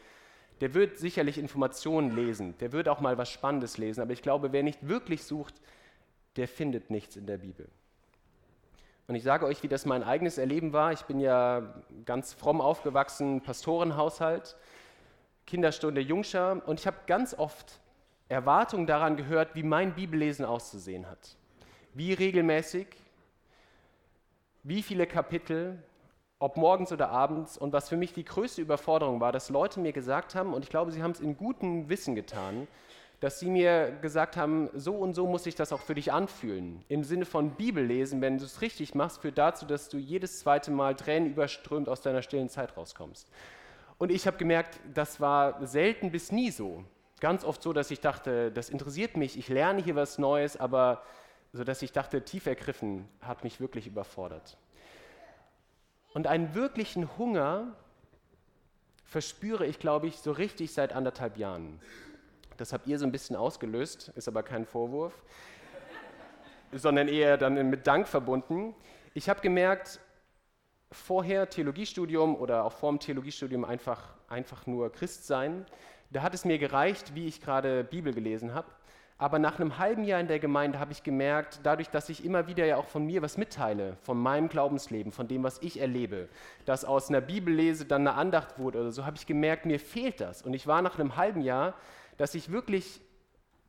der 0.61 0.73
wird 0.75 0.97
sicherlich 0.97 1.37
Informationen 1.37 2.15
lesen, 2.15 2.57
der 2.59 2.71
wird 2.71 2.87
auch 2.87 3.01
mal 3.01 3.17
was 3.17 3.29
Spannendes 3.29 3.77
lesen, 3.77 4.01
aber 4.01 4.13
ich 4.13 4.21
glaube, 4.21 4.53
wer 4.53 4.63
nicht 4.63 4.87
wirklich 4.87 5.23
sucht, 5.23 5.55
der 6.37 6.47
findet 6.47 6.89
nichts 6.91 7.15
in 7.15 7.25
der 7.25 7.39
Bibel. 7.39 7.67
Und 9.07 9.15
ich 9.15 9.23
sage 9.23 9.45
euch, 9.45 9.63
wie 9.63 9.67
das 9.67 9.85
mein 9.85 10.03
eigenes 10.03 10.37
Erleben 10.37 10.71
war. 10.71 10.93
Ich 10.93 11.01
bin 11.01 11.19
ja 11.19 11.73
ganz 12.05 12.31
fromm 12.33 12.61
aufgewachsen, 12.61 13.41
Pastorenhaushalt, 13.41 14.55
Kinderstunde 15.47 15.99
Jungscher 15.99 16.61
und 16.65 16.79
ich 16.79 16.87
habe 16.87 16.97
ganz 17.07 17.33
oft 17.33 17.81
Erwartungen 18.29 18.87
daran 18.87 19.17
gehört, 19.17 19.55
wie 19.55 19.63
mein 19.63 19.95
Bibellesen 19.95 20.45
auszusehen 20.45 21.09
hat. 21.09 21.35
Wie 21.93 22.13
regelmäßig, 22.13 22.87
wie 24.63 24.81
viele 24.81 25.07
Kapitel, 25.07 25.83
ob 26.41 26.57
morgens 26.57 26.91
oder 26.91 27.09
abends. 27.09 27.55
Und 27.57 27.71
was 27.71 27.87
für 27.87 27.97
mich 27.97 28.13
die 28.13 28.25
größte 28.25 28.61
Überforderung 28.61 29.21
war, 29.21 29.31
dass 29.31 29.49
Leute 29.49 29.79
mir 29.79 29.93
gesagt 29.93 30.33
haben, 30.33 30.53
und 30.53 30.63
ich 30.63 30.69
glaube, 30.69 30.91
sie 30.91 31.03
haben 31.03 31.11
es 31.11 31.19
in 31.19 31.37
gutem 31.37 31.87
Wissen 31.87 32.15
getan, 32.15 32.67
dass 33.19 33.39
sie 33.39 33.51
mir 33.51 33.91
gesagt 34.01 34.35
haben, 34.35 34.67
so 34.73 34.95
und 34.95 35.13
so 35.13 35.27
muss 35.27 35.43
sich 35.43 35.53
das 35.53 35.71
auch 35.71 35.81
für 35.81 35.93
dich 35.93 36.11
anfühlen. 36.11 36.83
Im 36.87 37.03
Sinne 37.03 37.25
von 37.25 37.51
Bibellesen, 37.51 38.21
wenn 38.21 38.39
du 38.39 38.45
es 38.45 38.61
richtig 38.61 38.95
machst, 38.95 39.21
führt 39.21 39.37
dazu, 39.37 39.67
dass 39.67 39.87
du 39.89 39.99
jedes 39.99 40.39
zweite 40.39 40.71
Mal 40.71 40.95
Tränen 40.95 41.29
überströmt 41.29 41.87
aus 41.87 42.01
deiner 42.01 42.23
stillen 42.23 42.49
Zeit 42.49 42.75
rauskommst. 42.75 43.29
Und 43.99 44.11
ich 44.11 44.25
habe 44.25 44.37
gemerkt, 44.37 44.79
das 44.95 45.21
war 45.21 45.63
selten 45.67 46.09
bis 46.09 46.31
nie 46.31 46.49
so. 46.49 46.83
Ganz 47.19 47.45
oft 47.45 47.61
so, 47.61 47.71
dass 47.71 47.91
ich 47.91 47.99
dachte, 47.99 48.51
das 48.51 48.71
interessiert 48.71 49.15
mich, 49.15 49.37
ich 49.37 49.47
lerne 49.47 49.83
hier 49.83 49.95
was 49.95 50.17
Neues, 50.17 50.59
aber 50.59 51.03
so 51.53 51.63
dass 51.63 51.83
ich 51.83 51.91
dachte, 51.91 52.25
tief 52.25 52.47
ergriffen 52.47 53.07
hat 53.21 53.43
mich 53.43 53.59
wirklich 53.59 53.85
überfordert. 53.85 54.57
Und 56.13 56.27
einen 56.27 56.53
wirklichen 56.55 57.17
Hunger 57.17 57.75
verspüre 59.05 59.65
ich, 59.65 59.79
glaube 59.79 60.07
ich, 60.07 60.17
so 60.17 60.31
richtig 60.31 60.73
seit 60.73 60.93
anderthalb 60.93 61.37
Jahren. 61.37 61.79
Das 62.57 62.73
habt 62.73 62.87
ihr 62.87 62.99
so 62.99 63.05
ein 63.05 63.11
bisschen 63.11 63.35
ausgelöst, 63.35 64.11
ist 64.15 64.27
aber 64.27 64.43
kein 64.43 64.65
Vorwurf, 64.65 65.13
sondern 66.71 67.07
eher 67.07 67.37
dann 67.37 67.69
mit 67.69 67.87
Dank 67.87 68.07
verbunden. 68.07 68.75
Ich 69.13 69.29
habe 69.29 69.41
gemerkt, 69.41 69.99
vorher 70.91 71.49
Theologiestudium 71.49 72.35
oder 72.35 72.65
auch 72.65 72.73
vor 72.73 72.91
dem 72.91 72.99
Theologiestudium 72.99 73.65
einfach, 73.65 74.13
einfach 74.27 74.67
nur 74.67 74.91
Christ 74.91 75.25
sein, 75.25 75.65
da 76.09 76.21
hat 76.21 76.33
es 76.33 76.43
mir 76.43 76.57
gereicht, 76.57 77.15
wie 77.15 77.27
ich 77.27 77.41
gerade 77.41 77.85
Bibel 77.85 78.13
gelesen 78.13 78.53
habe. 78.53 78.67
Aber 79.21 79.37
nach 79.37 79.59
einem 79.59 79.77
halben 79.77 80.03
Jahr 80.03 80.19
in 80.19 80.27
der 80.27 80.39
Gemeinde 80.39 80.79
habe 80.79 80.93
ich 80.93 81.03
gemerkt, 81.03 81.59
dadurch, 81.61 81.91
dass 81.91 82.09
ich 82.09 82.25
immer 82.25 82.47
wieder 82.47 82.65
ja 82.65 82.77
auch 82.77 82.87
von 82.87 83.05
mir 83.05 83.21
was 83.21 83.37
mitteile, 83.37 83.95
von 84.01 84.17
meinem 84.17 84.49
Glaubensleben, 84.49 85.11
von 85.11 85.27
dem, 85.27 85.43
was 85.43 85.59
ich 85.61 85.79
erlebe, 85.79 86.27
dass 86.65 86.83
aus 86.83 87.09
einer 87.09 87.21
Bibellese 87.21 87.85
dann 87.85 88.07
eine 88.07 88.17
Andacht 88.17 88.57
wurde 88.57 88.81
oder 88.81 88.91
so, 88.91 89.05
habe 89.05 89.17
ich 89.17 89.27
gemerkt, 89.27 89.67
mir 89.67 89.79
fehlt 89.79 90.21
das. 90.21 90.41
Und 90.41 90.55
ich 90.55 90.65
war 90.65 90.81
nach 90.81 90.97
einem 90.97 91.17
halben 91.17 91.41
Jahr, 91.41 91.75
dass 92.17 92.33
ich 92.33 92.51
wirklich 92.51 92.99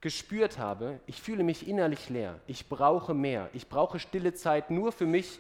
gespürt 0.01 0.57
habe, 0.57 1.01
ich 1.05 1.21
fühle 1.21 1.45
mich 1.45 1.69
innerlich 1.69 2.09
leer. 2.09 2.41
Ich 2.47 2.71
brauche 2.71 3.13
mehr. 3.13 3.51
Ich 3.53 3.69
brauche 3.69 3.99
stille 3.99 4.33
Zeit 4.33 4.71
nur 4.71 4.91
für 4.91 5.05
mich 5.05 5.39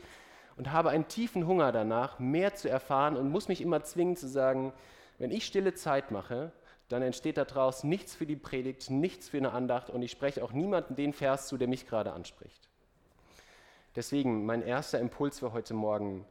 und 0.59 0.73
habe 0.73 0.90
einen 0.90 1.09
tiefen 1.09 1.47
Hunger 1.47 1.73
danach, 1.73 2.19
mehr 2.19 2.54
zu 2.54 2.69
erfahren 2.69 3.16
und 3.16 3.31
muss 3.31 3.49
mich 3.49 3.62
immer 3.62 3.83
zwingen 3.83 4.16
zu 4.16 4.28
sagen, 4.28 4.75
wenn 5.16 5.31
ich 5.31 5.47
stille 5.47 5.73
Zeit 5.73 6.11
mache, 6.11 6.52
dann 6.92 7.02
entsteht 7.02 7.38
daraus 7.38 7.84
nichts 7.84 8.14
für 8.14 8.26
die 8.26 8.37
Predigt, 8.37 8.90
nichts 8.90 9.30
für 9.30 9.38
eine 9.38 9.52
Andacht 9.52 9.88
und 9.88 10.02
ich 10.02 10.11
spreche 10.11 10.44
auch 10.44 10.52
niemanden 10.52 10.94
den 10.94 11.14
Vers 11.14 11.49
zu, 11.49 11.56
der 11.56 11.66
mich 11.66 11.87
gerade 11.87 12.12
anspricht. 12.12 12.68
Deswegen 13.96 14.44
mein 14.44 14.62
erster 14.62 14.99
Impuls 15.00 15.38
für 15.38 15.52
heute 15.52 15.72
Morgen, 15.72 16.26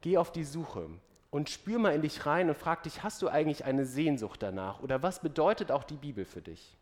geh 0.00 0.18
auf 0.18 0.32
die 0.32 0.44
Suche 0.44 0.88
und 1.30 1.50
spür 1.50 1.78
mal 1.78 1.94
in 1.94 2.02
dich 2.02 2.26
rein 2.26 2.48
und 2.48 2.58
frag 2.58 2.82
dich, 2.82 3.04
hast 3.04 3.22
du 3.22 3.28
eigentlich 3.28 3.64
eine 3.64 3.86
Sehnsucht 3.86 4.42
danach 4.42 4.82
oder 4.82 5.02
was 5.02 5.20
bedeutet 5.20 5.70
auch 5.70 5.84
die 5.84 5.96
Bibel 5.96 6.24
für 6.24 6.42
dich? 6.42 6.76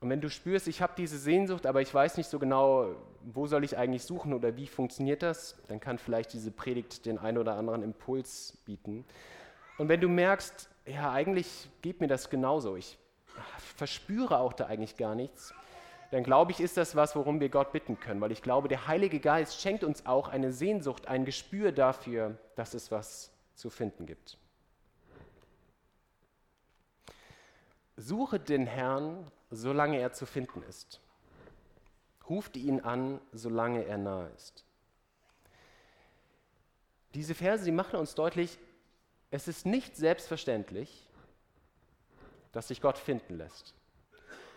Und 0.00 0.10
wenn 0.10 0.20
du 0.20 0.28
spürst, 0.28 0.66
ich 0.68 0.82
habe 0.82 0.92
diese 0.96 1.18
Sehnsucht, 1.18 1.66
aber 1.66 1.80
ich 1.80 1.92
weiß 1.92 2.18
nicht 2.18 2.28
so 2.28 2.38
genau, 2.38 2.94
wo 3.22 3.46
soll 3.46 3.64
ich 3.64 3.76
eigentlich 3.78 4.02
suchen 4.02 4.34
oder 4.34 4.56
wie 4.56 4.66
funktioniert 4.66 5.22
das, 5.22 5.56
dann 5.68 5.80
kann 5.80 5.98
vielleicht 5.98 6.32
diese 6.32 6.50
Predigt 6.50 7.06
den 7.06 7.18
einen 7.18 7.38
oder 7.38 7.54
anderen 7.54 7.82
Impuls 7.82 8.58
bieten. 8.66 9.04
Und 9.78 9.88
wenn 9.88 10.00
du 10.00 10.08
merkst, 10.08 10.68
ja, 10.86 11.12
eigentlich 11.12 11.68
geht 11.82 12.00
mir 12.00 12.06
das 12.06 12.30
genauso, 12.30 12.76
ich 12.76 12.98
verspüre 13.58 14.38
auch 14.38 14.52
da 14.52 14.66
eigentlich 14.66 14.96
gar 14.96 15.14
nichts, 15.14 15.54
dann 16.10 16.22
glaube 16.22 16.52
ich, 16.52 16.60
ist 16.60 16.76
das 16.76 16.94
was, 16.94 17.16
worum 17.16 17.40
wir 17.40 17.48
Gott 17.48 17.72
bitten 17.72 17.98
können, 17.98 18.20
weil 18.20 18.30
ich 18.30 18.42
glaube, 18.42 18.68
der 18.68 18.86
Heilige 18.86 19.18
Geist 19.18 19.60
schenkt 19.60 19.82
uns 19.82 20.06
auch 20.06 20.28
eine 20.28 20.52
Sehnsucht, 20.52 21.08
ein 21.08 21.24
Gespür 21.24 21.72
dafür, 21.72 22.38
dass 22.54 22.74
es 22.74 22.92
was 22.92 23.32
zu 23.54 23.70
finden 23.70 24.06
gibt. 24.06 24.38
Suche 27.96 28.38
den 28.38 28.66
Herrn, 28.66 29.30
solange 29.50 29.98
er 29.98 30.12
zu 30.12 30.26
finden 30.26 30.62
ist. 30.68 31.00
Ruft 32.28 32.56
ihn 32.56 32.80
an, 32.80 33.20
solange 33.32 33.84
er 33.84 33.98
nahe 33.98 34.30
ist. 34.36 34.64
Diese 37.14 37.34
Verse, 37.34 37.64
die 37.64 37.70
machen 37.70 37.98
uns 37.98 38.14
deutlich, 38.14 38.58
es 39.34 39.48
ist 39.48 39.66
nicht 39.66 39.96
selbstverständlich, 39.96 41.08
dass 42.52 42.68
sich 42.68 42.80
Gott 42.80 42.98
finden 42.98 43.36
lässt. 43.36 43.74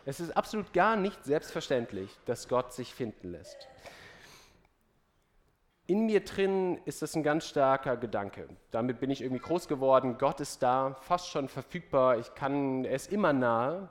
Es 0.05 0.19
ist 0.19 0.37
absolut 0.37 0.71
gar 0.71 0.95
nicht 0.95 1.25
selbstverständlich, 1.25 2.15
dass 2.27 2.47
Gott 2.47 2.71
sich 2.73 2.93
finden 2.93 3.31
lässt. 3.31 3.57
In 5.87 6.05
mir 6.05 6.23
drin 6.23 6.79
ist 6.85 7.01
das 7.01 7.15
ein 7.15 7.23
ganz 7.23 7.47
starker 7.47 7.97
Gedanke. 7.97 8.47
Damit 8.69 8.99
bin 8.99 9.09
ich 9.09 9.21
irgendwie 9.21 9.41
groß 9.41 9.67
geworden. 9.67 10.19
Gott 10.19 10.41
ist 10.41 10.61
da, 10.61 10.95
fast 11.01 11.29
schon 11.29 11.49
verfügbar. 11.49 12.19
Ich 12.19 12.35
kann, 12.35 12.85
er 12.85 12.97
ist 12.97 13.11
immer 13.11 13.33
nahe. 13.33 13.89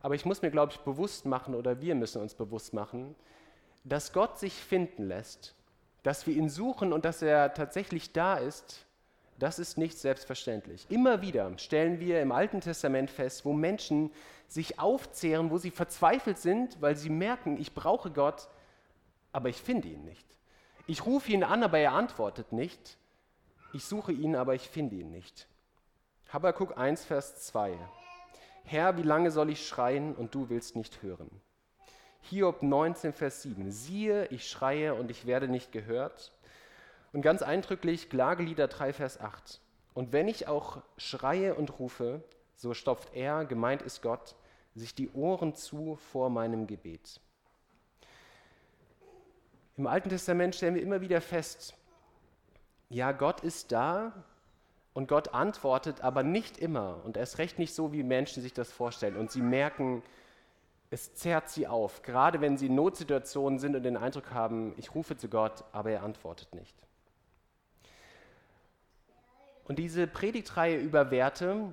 Aber 0.00 0.16
ich 0.16 0.24
muss 0.24 0.42
mir, 0.42 0.50
glaube 0.50 0.72
ich, 0.72 0.80
bewusst 0.80 1.24
machen 1.24 1.54
oder 1.54 1.80
wir 1.80 1.94
müssen 1.94 2.20
uns 2.20 2.34
bewusst 2.34 2.74
machen, 2.74 3.14
dass 3.84 4.12
Gott 4.12 4.40
sich 4.40 4.54
finden 4.54 5.06
lässt, 5.06 5.54
dass 6.02 6.26
wir 6.26 6.34
ihn 6.34 6.48
suchen 6.48 6.92
und 6.92 7.04
dass 7.04 7.22
er 7.22 7.54
tatsächlich 7.54 8.12
da 8.12 8.38
ist, 8.38 8.85
das 9.38 9.58
ist 9.58 9.76
nicht 9.76 9.98
selbstverständlich. 9.98 10.86
Immer 10.88 11.20
wieder 11.22 11.56
stellen 11.58 12.00
wir 12.00 12.22
im 12.22 12.32
Alten 12.32 12.60
Testament 12.60 13.10
fest, 13.10 13.44
wo 13.44 13.52
Menschen 13.52 14.10
sich 14.48 14.78
aufzehren, 14.78 15.50
wo 15.50 15.58
sie 15.58 15.70
verzweifelt 15.70 16.38
sind, 16.38 16.80
weil 16.80 16.96
sie 16.96 17.10
merken, 17.10 17.58
ich 17.58 17.74
brauche 17.74 18.10
Gott, 18.10 18.48
aber 19.32 19.48
ich 19.48 19.56
finde 19.56 19.88
ihn 19.88 20.04
nicht. 20.04 20.26
Ich 20.86 21.04
rufe 21.04 21.32
ihn 21.32 21.44
an, 21.44 21.62
aber 21.62 21.78
er 21.78 21.92
antwortet 21.92 22.52
nicht. 22.52 22.96
Ich 23.72 23.84
suche 23.84 24.12
ihn, 24.12 24.36
aber 24.36 24.54
ich 24.54 24.68
finde 24.68 24.96
ihn 24.96 25.10
nicht. 25.10 25.48
Habakkuk 26.28 26.78
1, 26.78 27.04
Vers 27.04 27.46
2. 27.46 27.76
Herr, 28.64 28.96
wie 28.96 29.02
lange 29.02 29.30
soll 29.30 29.50
ich 29.50 29.66
schreien 29.66 30.14
und 30.14 30.34
du 30.34 30.48
willst 30.48 30.76
nicht 30.76 31.02
hören? 31.02 31.30
Hiob 32.22 32.62
19, 32.62 33.12
Vers 33.12 33.42
7. 33.42 33.70
Siehe, 33.70 34.26
ich 34.26 34.48
schreie 34.48 34.94
und 34.94 35.10
ich 35.10 35.26
werde 35.26 35.46
nicht 35.46 35.70
gehört. 35.70 36.32
Und 37.16 37.22
ganz 37.22 37.40
eindrücklich 37.40 38.10
Klagelieder 38.10 38.68
3, 38.68 38.92
Vers 38.92 39.18
8. 39.18 39.62
Und 39.94 40.12
wenn 40.12 40.28
ich 40.28 40.48
auch 40.48 40.82
schreie 40.98 41.54
und 41.54 41.78
rufe, 41.78 42.22
so 42.56 42.74
stopft 42.74 43.14
er, 43.14 43.46
gemeint 43.46 43.80
ist 43.80 44.02
Gott, 44.02 44.36
sich 44.74 44.94
die 44.94 45.10
Ohren 45.12 45.54
zu 45.54 45.96
vor 45.96 46.28
meinem 46.28 46.66
Gebet. 46.66 47.22
Im 49.78 49.86
Alten 49.86 50.10
Testament 50.10 50.56
stellen 50.56 50.74
wir 50.74 50.82
immer 50.82 51.00
wieder 51.00 51.22
fest, 51.22 51.72
ja, 52.90 53.12
Gott 53.12 53.40
ist 53.40 53.72
da 53.72 54.12
und 54.92 55.08
Gott 55.08 55.32
antwortet, 55.32 56.02
aber 56.02 56.22
nicht 56.22 56.58
immer 56.58 57.00
und 57.06 57.16
erst 57.16 57.38
recht 57.38 57.58
nicht 57.58 57.74
so, 57.74 57.94
wie 57.94 58.02
Menschen 58.02 58.42
sich 58.42 58.52
das 58.52 58.70
vorstellen. 58.70 59.16
Und 59.16 59.30
sie 59.30 59.40
merken, 59.40 60.02
es 60.90 61.14
zerrt 61.14 61.48
sie 61.48 61.66
auf, 61.66 62.02
gerade 62.02 62.42
wenn 62.42 62.58
sie 62.58 62.66
in 62.66 62.74
Notsituationen 62.74 63.58
sind 63.58 63.74
und 63.74 63.84
den 63.84 63.96
Eindruck 63.96 64.32
haben, 64.32 64.74
ich 64.76 64.94
rufe 64.94 65.16
zu 65.16 65.30
Gott, 65.30 65.64
aber 65.72 65.92
er 65.92 66.02
antwortet 66.02 66.54
nicht. 66.54 66.85
Und 69.68 69.78
diese 69.78 70.06
Predigtreihe 70.06 70.78
über 70.78 71.10
Werte, 71.10 71.72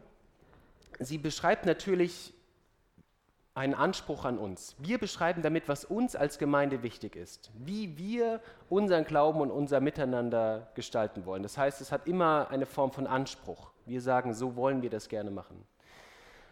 sie 1.00 1.18
beschreibt 1.18 1.66
natürlich 1.66 2.34
einen 3.56 3.76
Anspruch 3.76 4.26
an 4.26 4.40
uns. 4.40 4.76
Wir 4.80 4.98
beschreiben 4.98 5.44
damit, 5.44 5.70
was 5.70 5.86
uns 5.86 6.16
als 6.16 6.40
Gemeinde 6.40 6.82
wichtig 6.82 7.16
ist, 7.16 7.52
wie 7.54 7.98
wir 7.98 8.42
unseren 8.68 9.06
Glauben 9.06 9.42
und 9.42 9.52
unser 9.52 9.80
Miteinander 9.80 10.72
gestalten 10.74 11.26
wollen. 11.28 11.44
Das 11.44 11.58
heißt, 11.58 11.80
es 11.80 11.92
hat 11.92 12.08
immer 12.08 12.50
eine 12.50 12.66
Form 12.66 12.92
von 12.92 13.06
Anspruch. 13.06 13.70
Wir 13.86 14.02
sagen, 14.02 14.34
so 14.34 14.56
wollen 14.56 14.82
wir 14.82 14.90
das 14.90 15.08
gerne 15.08 15.30
machen. 15.30 15.64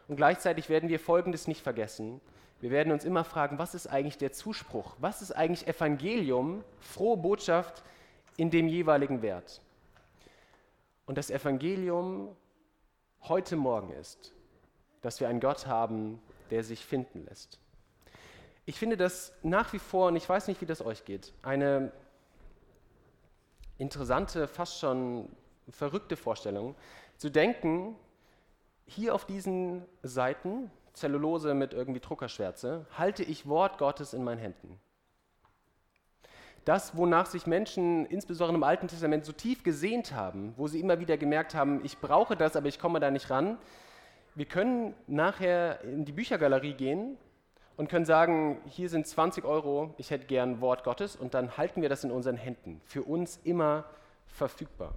Und 0.08 0.18
gleichzeitig 0.18 0.70
werden 0.70 0.90
wir 0.90 1.00
Folgendes 1.00 1.48
nicht 1.48 1.62
vergessen. 1.62 2.22
Wir 2.60 2.70
werden 2.70 2.94
uns 2.94 3.04
immer 3.04 3.24
fragen, 3.24 3.58
was 3.58 3.74
ist 3.74 3.88
eigentlich 3.88 4.20
der 4.20 4.32
Zuspruch? 4.32 4.96
Was 5.00 5.24
ist 5.24 5.32
eigentlich 5.32 5.68
Evangelium, 5.68 6.64
frohe 6.80 7.18
Botschaft 7.18 7.82
in 8.38 8.52
dem 8.52 8.68
jeweiligen 8.68 9.24
Wert? 9.24 9.62
Und 11.12 11.18
das 11.18 11.30
Evangelium 11.30 12.38
heute 13.24 13.58
Morgen 13.58 13.92
ist, 13.92 14.34
dass 15.02 15.20
wir 15.20 15.28
einen 15.28 15.42
Gott 15.42 15.68
haben, 15.68 16.22
der 16.52 16.64
sich 16.64 16.86
finden 16.86 17.26
lässt. 17.26 17.60
Ich 18.64 18.80
finde 18.80 18.96
das 18.96 19.34
nach 19.44 19.74
wie 19.74 19.80
vor, 19.80 20.08
und 20.08 20.16
ich 20.16 20.30
weiß 20.30 20.48
nicht, 20.48 20.62
wie 20.62 20.66
das 20.66 20.82
euch 20.82 21.04
geht, 21.04 21.34
eine 21.42 21.92
interessante, 23.78 24.48
fast 24.48 24.80
schon 24.80 25.28
verrückte 25.68 26.16
Vorstellung, 26.16 26.76
zu 27.18 27.30
denken, 27.30 27.98
hier 28.86 29.14
auf 29.14 29.26
diesen 29.26 29.84
Seiten, 30.04 30.72
Zellulose 30.94 31.54
mit 31.54 31.74
irgendwie 31.74 32.00
Druckerschwärze, 32.00 32.86
halte 32.98 33.24
ich 33.24 33.50
Wort 33.50 33.80
Gottes 33.80 34.14
in 34.14 34.24
meinen 34.24 34.40
Händen. 34.40 34.80
Das, 36.66 36.96
wonach 36.96 37.26
sich 37.26 37.48
Menschen 37.48 38.06
insbesondere 38.06 38.56
im 38.56 38.64
Alten 38.64 38.88
Testament 38.88 39.26
so 39.26 39.32
tief 39.32 39.64
gesehnt 39.64 40.14
haben, 40.14 40.54
wo 40.58 40.68
sie 40.68 40.80
immer 40.80 41.00
wieder 41.00 41.18
gemerkt 41.18 41.56
haben, 41.56 41.84
ich 41.84 41.98
brauche 41.98 42.36
das, 42.36 42.56
aber 42.56 42.68
ich 42.68 42.78
komme 42.78 43.00
da 43.00 43.10
nicht 43.10 43.30
ran. 43.32 43.58
Wir 44.36 44.46
können 44.46 44.94
nachher 45.08 45.82
in 45.82 46.06
die 46.06 46.12
Büchergalerie 46.12 46.74
gehen 46.74 47.18
und 47.78 47.90
können 47.90 48.06
sagen, 48.06 48.60
hier 48.68 48.90
sind 48.90 49.08
20 49.08 49.44
Euro, 49.44 49.96
ich 49.98 50.12
hätte 50.12 50.28
gern 50.28 50.62
Wort 50.62 50.84
Gottes 50.84 51.16
und 51.16 51.34
dann 51.34 51.58
halten 51.58 51.82
wir 51.82 51.90
das 51.90 52.04
in 52.04 52.12
unseren 52.12 52.38
Händen, 52.38 52.80
für 52.86 53.02
uns 53.02 53.40
immer 53.44 53.86
verfügbar. 54.28 54.94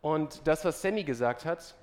Und 0.00 0.46
das, 0.46 0.64
was 0.64 0.80
Sammy 0.80 1.04
gesagt 1.04 1.44
hat, 1.44 1.74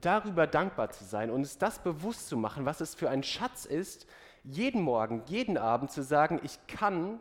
darüber 0.00 0.46
dankbar 0.46 0.90
zu 0.90 1.04
sein 1.04 1.30
und 1.30 1.42
es 1.42 1.58
das 1.58 1.80
bewusst 1.80 2.28
zu 2.28 2.36
machen, 2.36 2.64
was 2.64 2.80
es 2.80 2.94
für 2.94 3.10
ein 3.10 3.22
Schatz 3.22 3.64
ist, 3.64 4.06
jeden 4.44 4.82
Morgen, 4.82 5.22
jeden 5.26 5.58
Abend 5.58 5.90
zu 5.90 6.02
sagen, 6.02 6.40
ich 6.42 6.58
kann 6.66 7.18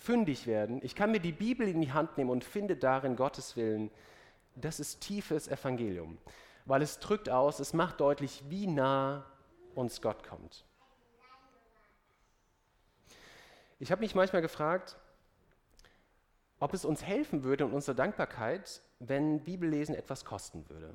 fündig 0.00 0.46
werden, 0.46 0.80
ich 0.82 0.94
kann 0.94 1.12
mir 1.12 1.20
die 1.20 1.32
Bibel 1.32 1.68
in 1.68 1.80
die 1.80 1.92
Hand 1.92 2.16
nehmen 2.16 2.30
und 2.30 2.42
finde 2.42 2.74
darin 2.76 3.16
Gottes 3.16 3.54
Willen, 3.56 3.90
das 4.56 4.80
ist 4.80 5.00
tiefes 5.00 5.46
Evangelium, 5.46 6.18
weil 6.64 6.82
es 6.82 6.98
drückt 6.98 7.28
aus, 7.28 7.60
es 7.60 7.74
macht 7.74 8.00
deutlich, 8.00 8.42
wie 8.48 8.66
nah 8.66 9.24
uns 9.74 10.00
Gott 10.00 10.26
kommt. 10.26 10.64
Ich 13.78 13.92
habe 13.92 14.00
mich 14.00 14.14
manchmal 14.14 14.42
gefragt, 14.42 14.96
ob 16.58 16.74
es 16.74 16.84
uns 16.84 17.04
helfen 17.04 17.44
würde 17.44 17.64
in 17.64 17.72
unserer 17.72 17.94
Dankbarkeit, 17.94 18.82
wenn 18.98 19.44
Bibellesen 19.44 19.94
etwas 19.94 20.24
kosten 20.24 20.68
würde 20.68 20.94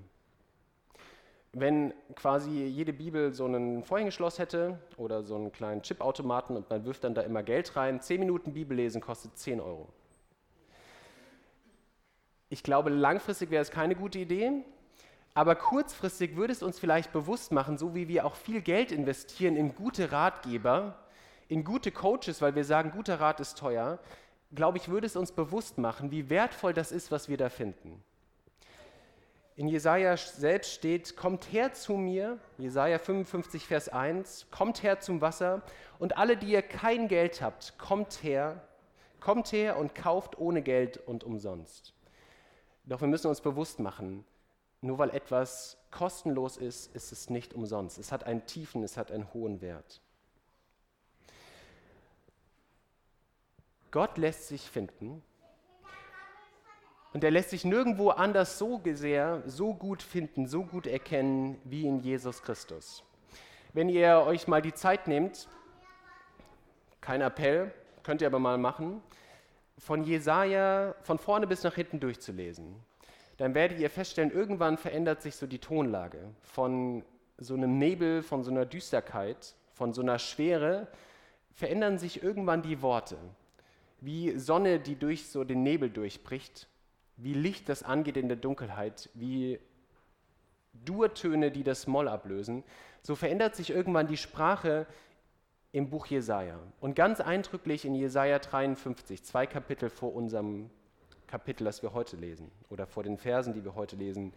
wenn 1.58 1.94
quasi 2.16 2.66
jede 2.66 2.92
Bibel 2.92 3.34
so 3.34 3.46
ein 3.46 3.82
Vorhängeschloss 3.86 4.40
hätte 4.40 4.78
oder 4.98 5.24
so 5.24 5.36
einen 5.36 5.54
kleinen 5.54 5.82
Chipautomaten 5.82 6.58
und 6.58 6.70
man 6.70 6.84
wirft 6.84 7.06
dann 7.06 7.16
da 7.16 7.22
immer 7.22 7.44
Geld 7.44 7.78
rein, 7.78 8.02
10 8.02 8.20
Minuten 8.20 8.54
Bibellesen 8.54 9.00
kostet 9.00 9.38
10 9.38 9.62
Euro. 9.62 9.88
Ich 12.50 12.62
glaube, 12.62 12.90
langfristig 12.90 13.52
wäre 13.52 13.62
es 13.62 13.72
keine 13.72 13.96
gute 13.96 14.20
Idee, 14.20 14.52
aber 15.34 15.56
kurzfristig 15.56 16.36
würde 16.36 16.52
es 16.52 16.62
uns 16.62 16.78
vielleicht 16.78 17.14
bewusst 17.14 17.54
machen, 17.54 17.78
so 17.78 17.96
wie 17.96 18.10
wir 18.10 18.26
auch 18.26 18.36
viel 18.36 18.60
Geld 18.60 18.92
investieren 18.92 19.56
in 19.56 19.76
gute 19.76 20.12
Ratgeber, 20.12 21.00
in 21.48 21.64
gute 21.64 21.92
Coaches, 21.92 22.42
weil 22.42 22.56
wir 22.56 22.66
sagen, 22.66 22.92
guter 22.92 23.22
Rat 23.22 23.40
ist 23.40 23.58
teuer, 23.58 24.00
glaube 24.54 24.78
ich, 24.78 24.90
würde 24.90 25.08
es 25.08 25.16
uns 25.16 25.32
bewusst 25.32 25.78
machen, 25.78 26.12
wie 26.12 26.30
wertvoll 26.30 26.74
das 26.74 26.92
ist, 26.92 27.12
was 27.12 27.30
wir 27.30 27.38
da 27.38 27.48
finden. 27.48 28.04
In 29.58 29.70
Jesaja 29.70 30.18
selbst 30.18 30.74
steht: 30.74 31.16
Kommt 31.16 31.52
her 31.52 31.74
zu 31.74 31.94
mir, 31.94 32.40
Jesaja 32.58 33.00
55, 33.00 33.66
Vers 33.66 33.88
1, 33.88 34.48
kommt 34.52 34.84
her 34.84 35.00
zum 35.00 35.22
Wasser 35.22 35.62
und 35.98 36.18
alle, 36.18 36.36
die 36.36 36.48
ihr 36.52 36.62
kein 36.62 37.08
Geld 37.08 37.42
habt, 37.42 37.78
kommt 37.78 38.22
her, 38.22 38.62
kommt 39.22 39.54
her 39.54 39.78
und 39.78 39.96
kauft 39.96 40.38
ohne 40.38 40.62
Geld 40.62 40.98
und 40.98 41.24
umsonst. 41.24 41.94
Doch 42.84 43.00
wir 43.00 43.08
müssen 43.08 43.28
uns 43.28 43.40
bewusst 43.40 43.80
machen, 43.80 44.26
nur 44.82 45.00
weil 45.00 45.10
etwas 45.12 45.78
kostenlos 45.90 46.58
ist, 46.58 46.94
ist 46.94 47.14
es 47.14 47.30
nicht 47.30 47.54
umsonst. 47.54 47.98
Es 47.98 48.12
hat 48.12 48.26
einen 48.26 48.46
tiefen, 48.46 48.84
es 48.84 48.98
hat 48.98 49.10
einen 49.10 49.34
hohen 49.34 49.62
Wert. 49.62 50.02
Gott 53.92 54.18
lässt 54.18 54.50
sich 54.50 54.70
finden 54.70 55.24
und 57.16 57.24
er 57.24 57.32
lässt 57.32 57.52
sich 57.52 57.64
nirgendwo 57.64 58.10
anders 58.10 58.58
so 58.58 58.82
sehr, 58.92 59.42
so 59.46 59.74
gut 59.74 60.04
finden, 60.04 60.48
so 60.48 60.64
gut 60.66 60.86
erkennen 60.86 61.58
wie 61.64 61.88
in 61.88 62.02
Jesus 62.02 62.44
Christus. 62.44 63.06
Wenn 63.72 63.88
ihr 63.88 64.26
euch 64.28 64.50
mal 64.50 64.62
die 64.62 64.74
Zeit 64.74 65.08
nehmt, 65.08 65.48
kein 67.00 67.22
Appell, 67.22 67.72
könnt 68.04 68.20
ihr 68.20 68.28
aber 68.28 68.40
mal 68.40 68.58
machen, 68.58 69.02
von 69.78 70.04
Jesaja 70.04 70.94
von 71.04 71.18
vorne 71.18 71.48
bis 71.48 71.64
nach 71.64 71.76
hinten 71.76 72.02
durchzulesen, 72.02 72.76
dann 73.38 73.56
werdet 73.56 73.80
ihr 73.80 73.90
feststellen, 73.90 74.30
irgendwann 74.30 74.78
verändert 74.78 75.22
sich 75.22 75.38
so 75.38 75.48
die 75.48 75.60
Tonlage 75.60 76.20
von 76.42 77.02
so 77.38 77.54
einem 77.54 77.78
Nebel, 77.78 78.24
von 78.24 78.44
so 78.44 78.52
einer 78.52 78.66
Düsterkeit, 78.66 79.56
von 79.72 79.94
so 79.94 80.02
einer 80.02 80.20
Schwere, 80.20 80.90
verändern 81.54 81.98
sich 81.98 82.22
irgendwann 82.22 82.62
die 82.62 82.82
Worte. 82.82 83.16
Wie 84.02 84.38
Sonne, 84.38 84.82
die 84.82 84.98
durch 84.98 85.30
so 85.30 85.46
den 85.46 85.64
Nebel 85.64 85.90
durchbricht 85.90 86.68
wie 87.18 87.34
Licht 87.34 87.70
das 87.70 87.84
angeht 87.84 88.18
in 88.18 88.28
der 88.28 88.38
Dunkelheit, 88.38 89.10
wie 89.14 89.60
Durtöne, 90.74 91.52
die 91.52 91.64
das 91.64 91.88
Moll 91.88 92.08
ablösen, 92.08 92.64
so 93.02 93.16
verändert 93.16 93.56
sich 93.56 93.70
irgendwann 93.70 94.08
die 94.08 94.18
Sprache 94.18 94.86
im 95.72 95.90
Buch 95.90 96.08
Jesaja. 96.08 96.60
Und 96.80 96.96
ganz 96.96 97.20
eindrücklich 97.22 97.86
in 97.86 97.96
Jesaja 97.96 98.40
53, 98.40 99.24
zwei 99.24 99.46
Kapitel 99.46 99.90
vor 99.90 100.16
unserem 100.16 100.70
Kapitel, 101.28 101.66
das 101.66 101.82
wir 101.82 101.94
heute 101.94 102.18
lesen, 102.18 102.52
oder 102.70 102.86
vor 102.88 103.04
den 103.04 103.18
Versen, 103.18 103.54
die 103.54 103.64
wir 103.64 103.76
heute 103.76 103.96
lesen, 103.96 104.34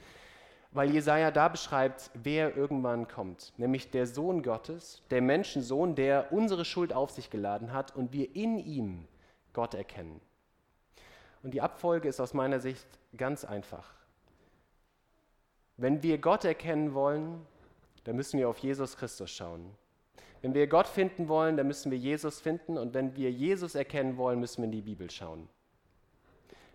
weil 0.73 0.91
Jesaja 0.91 1.31
da 1.31 1.49
beschreibt, 1.49 2.11
wer 2.15 2.57
irgendwann 2.57 3.09
kommt, 3.09 3.53
nämlich 3.57 3.91
der 3.91 4.07
Sohn 4.07 4.43
Gottes, 4.43 5.03
der 5.11 5.23
Menschensohn, 5.23 5.95
der 5.95 6.33
unsere 6.33 6.65
Schuld 6.65 6.93
auf 6.93 7.11
sich 7.11 7.31
geladen 7.31 7.73
hat 7.73 7.97
und 7.97 8.13
wir 8.13 8.35
in 8.37 8.59
ihm 8.59 9.09
Gott 9.53 9.75
erkennen. 9.75 10.21
Und 11.43 11.53
die 11.53 11.61
Abfolge 11.61 12.09
ist 12.09 12.21
aus 12.21 12.35
meiner 12.35 12.61
Sicht 12.61 12.87
ganz 13.17 13.45
einfach. 13.45 13.95
Wenn 15.77 16.03
wir 16.03 16.19
Gott 16.19 16.45
erkennen 16.45 16.95
wollen, 16.95 17.47
dann 18.05 18.17
müssen 18.17 18.39
wir 18.39 18.49
auf 18.49 18.59
Jesus 18.59 18.97
Christus 18.97 19.31
schauen. 19.31 19.71
Wenn 20.43 20.55
wir 20.55 20.67
Gott 20.67 20.87
finden 20.87 21.29
wollen, 21.29 21.57
dann 21.57 21.67
müssen 21.67 21.91
wir 21.91 21.99
Jesus 21.99 22.41
finden. 22.41 22.79
Und 22.79 22.95
wenn 22.95 23.17
wir 23.17 23.31
Jesus 23.31 23.75
erkennen 23.75 24.17
wollen, 24.17 24.41
müssen 24.41 24.63
wir 24.63 24.65
in 24.67 24.73
die 24.73 24.83
Bibel 24.83 25.11
schauen. 25.11 25.49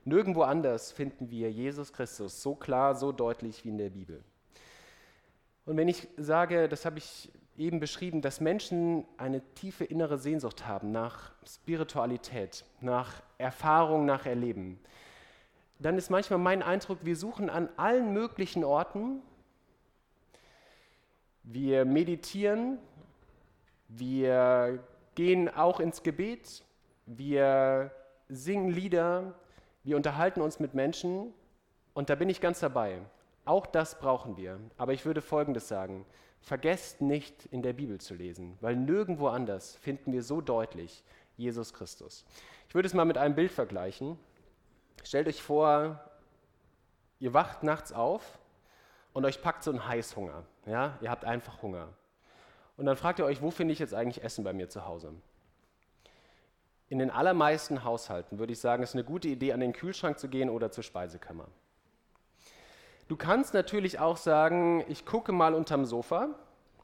Nirgendwo 0.06 0.42
anders 0.44 0.92
finden 0.92 1.30
wir 1.30 1.50
Jesus 1.52 1.94
Christus 1.94 2.42
so 2.42 2.56
klar, 2.56 2.96
so 2.96 3.12
deutlich 3.12 3.64
wie 3.64 3.70
in 3.70 3.78
der 3.78 3.90
Bibel. 3.90 4.24
Und 5.66 5.78
wenn 5.78 5.88
ich 5.88 6.08
sage, 6.18 6.68
das 6.68 6.86
habe 6.86 6.98
ich 6.98 7.32
eben 7.58 7.80
beschrieben, 7.80 8.22
dass 8.22 8.42
Menschen 8.42 9.06
eine 9.18 9.42
tiefe 9.54 9.84
innere 9.84 10.18
Sehnsucht 10.18 10.66
haben 10.68 10.92
nach 10.92 11.32
Spiritualität, 11.46 12.66
nach 12.82 13.22
Erfahrung, 13.38 14.06
nach 14.06 14.26
Erleben, 14.26 14.80
dann 15.80 15.98
ist 15.98 16.10
manchmal 16.10 16.40
mein 16.40 16.64
Eindruck, 16.64 17.00
wir 17.02 17.16
suchen 17.16 17.50
an 17.50 17.70
allen 17.78 18.14
möglichen 18.14 18.64
Orten, 18.64 19.22
wir 21.44 21.84
meditieren, 21.84 22.80
wir 23.90 24.80
gehen 25.16 25.54
auch 25.54 25.80
ins 25.80 26.02
Gebet, 26.02 26.64
wir 27.06 27.92
singen 28.30 28.70
Lieder, 28.70 29.34
wir 29.84 29.98
unterhalten 29.98 30.42
uns 30.42 30.60
mit 30.60 30.74
Menschen 30.74 31.34
und 31.94 32.10
da 32.10 32.16
bin 32.16 32.30
ich 32.30 32.40
ganz 32.40 32.62
dabei. 32.62 33.00
Auch 33.46 33.66
das 33.66 34.00
brauchen 34.00 34.38
wir. 34.38 34.60
Aber 34.78 34.94
ich 34.94 35.06
würde 35.06 35.22
Folgendes 35.22 35.68
sagen. 35.68 36.06
Vergesst 36.44 37.00
nicht 37.00 37.46
in 37.48 37.62
der 37.62 37.72
Bibel 37.72 38.02
zu 38.02 38.14
lesen, 38.14 38.58
weil 38.60 38.76
nirgendwo 38.76 39.30
anders 39.30 39.78
finden 39.78 40.12
wir 40.12 40.22
so 40.24 40.42
deutlich 40.42 41.06
Jesus 41.38 41.74
Christus. 41.74 42.26
Ich 42.68 42.76
würde 42.76 42.86
es 42.86 42.94
mal 42.94 43.06
mit 43.06 43.18
einem 43.18 43.34
Bild 43.34 43.50
vergleichen. 43.50 44.20
Stellt 45.06 45.30
euch 45.30 45.42
vor, 45.42 46.04
ihr 47.20 47.34
wacht 47.34 47.64
nachts 47.64 47.94
auf 47.94 48.40
und 49.14 49.24
euch 49.24 49.42
packt 49.42 49.64
so 49.64 49.72
ein 49.72 49.88
Heißhunger. 49.88 50.44
Ja? 50.66 50.98
Ihr 51.00 51.10
habt 51.10 51.24
einfach 51.24 51.62
Hunger. 51.62 51.88
Und 52.76 52.88
dann 52.88 52.98
fragt 52.98 53.20
ihr 53.20 53.26
euch, 53.26 53.42
wo 53.42 53.50
finde 53.50 53.72
ich 53.72 53.80
jetzt 53.80 53.94
eigentlich 53.94 54.22
Essen 54.22 54.44
bei 54.44 54.52
mir 54.52 54.68
zu 54.68 54.86
Hause? 54.86 55.14
In 56.90 57.00
den 57.00 57.10
allermeisten 57.10 57.86
Haushalten 57.86 58.38
würde 58.38 58.52
ich 58.52 58.60
sagen, 58.60 58.84
es 58.84 58.90
ist 58.90 58.96
eine 58.96 59.06
gute 59.06 59.30
Idee, 59.30 59.54
an 59.54 59.62
den 59.62 59.72
Kühlschrank 59.72 60.20
zu 60.20 60.28
gehen 60.28 60.50
oder 60.50 60.72
zur 60.72 60.84
Speisekammer. 60.84 61.48
Du 63.08 63.18
kannst 63.18 63.54
natürlich 63.54 64.00
auch 64.00 64.18
sagen, 64.18 64.84
ich 64.88 65.06
gucke 65.06 65.32
mal 65.32 65.54
unterm 65.54 65.86
Sofa 65.86 66.30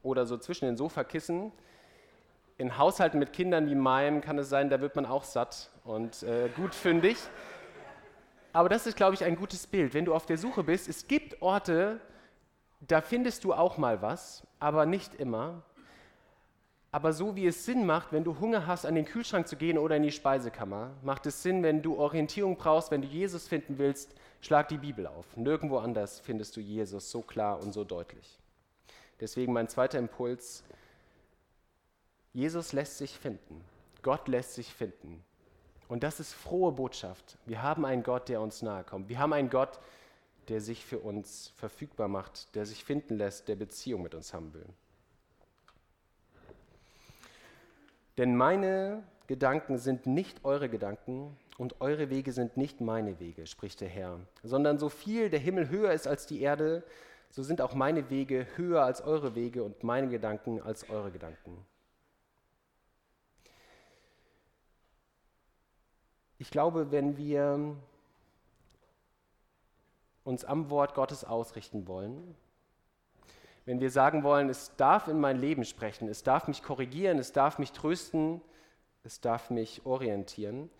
oder 0.03 0.25
so 0.25 0.37
zwischen 0.37 0.65
den 0.65 0.75
Sofakissen. 0.75 1.51
In 2.57 2.77
Haushalten 2.77 3.19
mit 3.19 3.31
Kindern 3.31 3.69
wie 3.69 3.75
meinem 3.75 4.19
kann 4.19 4.37
es 4.37 4.49
sein, 4.49 4.69
da 4.69 4.81
wird 4.81 4.95
man 4.95 5.05
auch 5.05 5.23
satt 5.23 5.69
und 5.85 6.23
äh, 6.23 6.49
gut 6.55 6.75
fündig. 6.75 7.17
Aber 8.51 8.67
das 8.67 8.85
ist, 8.85 8.97
glaube 8.97 9.13
ich, 9.13 9.23
ein 9.23 9.37
gutes 9.37 9.65
Bild. 9.67 9.93
Wenn 9.93 10.05
du 10.05 10.13
auf 10.13 10.25
der 10.25 10.37
Suche 10.37 10.63
bist, 10.63 10.89
es 10.89 11.07
gibt 11.07 11.41
Orte, 11.41 12.01
da 12.81 13.01
findest 13.01 13.43
du 13.45 13.53
auch 13.53 13.77
mal 13.77 14.01
was, 14.01 14.45
aber 14.59 14.85
nicht 14.85 15.15
immer. 15.15 15.63
Aber 16.91 17.13
so 17.13 17.35
wie 17.35 17.45
es 17.45 17.65
Sinn 17.65 17.85
macht, 17.85 18.11
wenn 18.11 18.23
du 18.23 18.39
Hunger 18.39 18.65
hast, 18.65 18.85
an 18.85 18.95
den 18.95 19.05
Kühlschrank 19.05 19.47
zu 19.47 19.55
gehen 19.55 19.77
oder 19.77 19.95
in 19.95 20.03
die 20.03 20.11
Speisekammer, 20.11 20.91
macht 21.03 21.27
es 21.27 21.43
Sinn, 21.43 21.61
wenn 21.61 21.83
du 21.83 21.97
Orientierung 21.97 22.57
brauchst, 22.57 22.89
wenn 22.89 23.03
du 23.03 23.07
Jesus 23.07 23.47
finden 23.47 23.77
willst, 23.77 24.15
schlag 24.41 24.69
die 24.69 24.77
Bibel 24.77 25.05
auf. 25.05 25.37
Nirgendwo 25.37 25.77
anders 25.77 26.19
findest 26.19 26.57
du 26.57 26.61
Jesus 26.61 27.11
so 27.11 27.21
klar 27.21 27.61
und 27.61 27.73
so 27.73 27.83
deutlich. 27.83 28.39
Deswegen 29.19 29.53
mein 29.53 29.67
zweiter 29.67 29.99
Impuls, 29.99 30.63
Jesus 32.33 32.73
lässt 32.73 32.97
sich 32.97 33.19
finden. 33.19 33.63
Gott 34.01 34.27
lässt 34.27 34.55
sich 34.55 34.73
finden. 34.73 35.23
Und 35.89 36.03
das 36.03 36.19
ist 36.19 36.33
frohe 36.33 36.71
Botschaft. 36.71 37.37
Wir 37.45 37.61
haben 37.61 37.85
einen 37.85 38.03
Gott, 38.03 38.29
der 38.29 38.41
uns 38.41 38.61
nahe 38.61 38.83
kommt. 38.83 39.09
Wir 39.09 39.19
haben 39.19 39.33
einen 39.33 39.49
Gott, 39.49 39.79
der 40.47 40.61
sich 40.61 40.85
für 40.85 40.99
uns 40.99 41.51
verfügbar 41.57 42.07
macht, 42.07 42.55
der 42.55 42.65
sich 42.65 42.83
finden 42.83 43.17
lässt, 43.17 43.47
der 43.47 43.55
Beziehung 43.55 44.01
mit 44.01 44.15
uns 44.15 44.33
haben 44.33 44.53
will. 44.53 44.65
Denn 48.19 48.35
meine 48.35 49.01
Gedanken 49.27 49.77
sind 49.77 50.05
nicht 50.05 50.43
eure 50.43 50.67
Gedanken 50.67 51.37
und 51.57 51.79
eure 51.79 52.09
Wege 52.09 52.33
sind 52.33 52.57
nicht 52.57 52.81
meine 52.81 53.17
Wege, 53.21 53.47
spricht 53.47 53.79
der 53.79 53.87
Herr, 53.87 54.19
sondern 54.43 54.77
so 54.77 54.89
viel 54.89 55.29
der 55.29 55.39
Himmel 55.39 55.69
höher 55.69 55.93
ist 55.93 56.05
als 56.05 56.27
die 56.27 56.41
Erde, 56.41 56.83
so 57.29 57.43
sind 57.43 57.61
auch 57.61 57.73
meine 57.75 58.09
Wege 58.09 58.45
höher 58.57 58.83
als 58.83 58.99
eure 59.01 59.35
Wege 59.35 59.63
und 59.63 59.85
meine 59.85 60.09
Gedanken 60.09 60.61
als 60.61 60.89
eure 60.89 61.11
Gedanken. 61.11 61.65
Ich 66.39 66.51
glaube, 66.51 66.91
wenn 66.91 67.15
wir 67.15 67.73
uns 70.25 70.43
am 70.43 70.69
Wort 70.69 70.93
Gottes 70.93 71.23
ausrichten 71.23 71.87
wollen, 71.87 72.35
wenn 73.69 73.79
wir 73.79 73.91
sagen 73.91 74.23
wollen, 74.23 74.49
es 74.49 74.75
darf 74.77 75.07
in 75.07 75.19
mein 75.19 75.37
Leben 75.37 75.63
sprechen, 75.63 76.07
es 76.07 76.23
darf 76.23 76.47
mich 76.47 76.63
korrigieren, 76.63 77.19
es 77.19 77.33
darf 77.33 77.59
mich 77.59 77.71
trösten, 77.71 78.41
es 79.03 79.21
darf 79.21 79.51
mich 79.51 79.85
orientieren, 79.85 80.71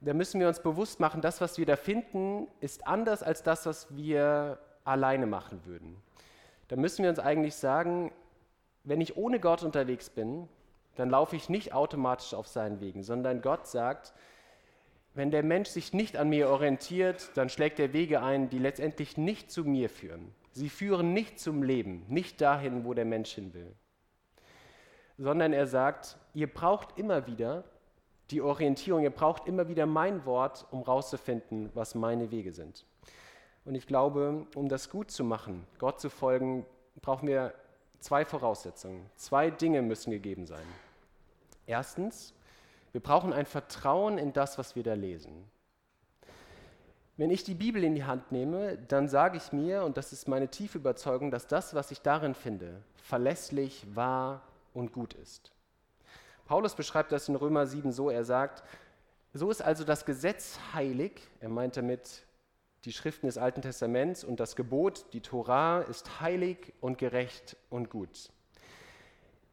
dann 0.00 0.16
müssen 0.16 0.40
wir 0.40 0.48
uns 0.48 0.60
bewusst 0.60 1.00
machen, 1.00 1.20
das, 1.20 1.42
was 1.42 1.58
wir 1.58 1.66
da 1.66 1.76
finden, 1.76 2.48
ist 2.60 2.86
anders 2.86 3.22
als 3.22 3.42
das, 3.42 3.66
was 3.66 3.94
wir 3.94 4.58
alleine 4.84 5.26
machen 5.26 5.66
würden. 5.66 6.02
Da 6.68 6.76
müssen 6.76 7.02
wir 7.02 7.10
uns 7.10 7.18
eigentlich 7.18 7.56
sagen, 7.56 8.10
wenn 8.84 9.02
ich 9.02 9.18
ohne 9.18 9.38
Gott 9.38 9.62
unterwegs 9.62 10.08
bin, 10.08 10.48
dann 10.96 11.10
laufe 11.10 11.36
ich 11.36 11.50
nicht 11.50 11.74
automatisch 11.74 12.32
auf 12.32 12.48
seinen 12.48 12.80
Wegen, 12.80 13.02
sondern 13.02 13.42
Gott 13.42 13.66
sagt, 13.66 14.14
wenn 15.12 15.30
der 15.30 15.42
Mensch 15.42 15.68
sich 15.68 15.92
nicht 15.92 16.16
an 16.16 16.30
mir 16.30 16.48
orientiert, 16.48 17.32
dann 17.34 17.50
schlägt 17.50 17.78
er 17.78 17.92
Wege 17.92 18.22
ein, 18.22 18.48
die 18.48 18.58
letztendlich 18.58 19.18
nicht 19.18 19.50
zu 19.50 19.66
mir 19.66 19.90
führen. 19.90 20.34
Sie 20.54 20.68
führen 20.68 21.12
nicht 21.12 21.40
zum 21.40 21.62
Leben, 21.62 22.04
nicht 22.08 22.40
dahin, 22.40 22.84
wo 22.84 22.94
der 22.94 23.04
Mensch 23.04 23.32
hin 23.32 23.52
will. 23.54 23.74
Sondern 25.18 25.52
er 25.52 25.66
sagt, 25.66 26.16
ihr 26.32 26.46
braucht 26.46 26.96
immer 26.96 27.26
wieder 27.26 27.64
die 28.30 28.40
Orientierung, 28.40 29.02
ihr 29.02 29.10
braucht 29.10 29.46
immer 29.46 29.68
wieder 29.68 29.84
mein 29.84 30.24
Wort, 30.24 30.66
um 30.70 30.82
rauszufinden, 30.82 31.70
was 31.74 31.94
meine 31.94 32.30
Wege 32.30 32.52
sind. 32.52 32.86
Und 33.64 33.74
ich 33.74 33.86
glaube, 33.86 34.46
um 34.54 34.68
das 34.68 34.90
gut 34.90 35.10
zu 35.10 35.24
machen, 35.24 35.66
Gott 35.78 36.00
zu 36.00 36.08
folgen, 36.08 36.64
brauchen 37.02 37.28
wir 37.28 37.52
zwei 37.98 38.24
Voraussetzungen. 38.24 39.10
Zwei 39.16 39.50
Dinge 39.50 39.82
müssen 39.82 40.12
gegeben 40.12 40.46
sein. 40.46 40.66
Erstens, 41.66 42.32
wir 42.92 43.00
brauchen 43.00 43.32
ein 43.32 43.46
Vertrauen 43.46 44.18
in 44.18 44.32
das, 44.32 44.56
was 44.56 44.76
wir 44.76 44.84
da 44.84 44.94
lesen. 44.94 45.50
Wenn 47.16 47.30
ich 47.30 47.44
die 47.44 47.54
Bibel 47.54 47.84
in 47.84 47.94
die 47.94 48.02
Hand 48.02 48.32
nehme, 48.32 48.76
dann 48.88 49.08
sage 49.08 49.36
ich 49.36 49.52
mir, 49.52 49.84
und 49.84 49.96
das 49.96 50.12
ist 50.12 50.26
meine 50.26 50.48
tiefe 50.48 50.78
Überzeugung, 50.78 51.30
dass 51.30 51.46
das, 51.46 51.72
was 51.72 51.92
ich 51.92 52.00
darin 52.00 52.34
finde, 52.34 52.82
verlässlich, 52.96 53.86
wahr 53.94 54.42
und 54.72 54.92
gut 54.92 55.14
ist. 55.14 55.52
Paulus 56.46 56.74
beschreibt 56.74 57.12
das 57.12 57.28
in 57.28 57.36
Römer 57.36 57.66
7 57.66 57.92
so, 57.92 58.10
er 58.10 58.24
sagt, 58.24 58.64
so 59.32 59.48
ist 59.48 59.62
also 59.62 59.84
das 59.84 60.04
Gesetz 60.04 60.58
heilig, 60.72 61.20
er 61.40 61.50
meint 61.50 61.76
damit 61.76 62.24
die 62.84 62.92
Schriften 62.92 63.26
des 63.26 63.38
Alten 63.38 63.62
Testaments 63.62 64.24
und 64.24 64.40
das 64.40 64.56
Gebot, 64.56 65.06
die 65.12 65.20
Torah, 65.20 65.82
ist 65.82 66.20
heilig 66.20 66.74
und 66.80 66.98
gerecht 66.98 67.56
und 67.70 67.90
gut. 67.90 68.30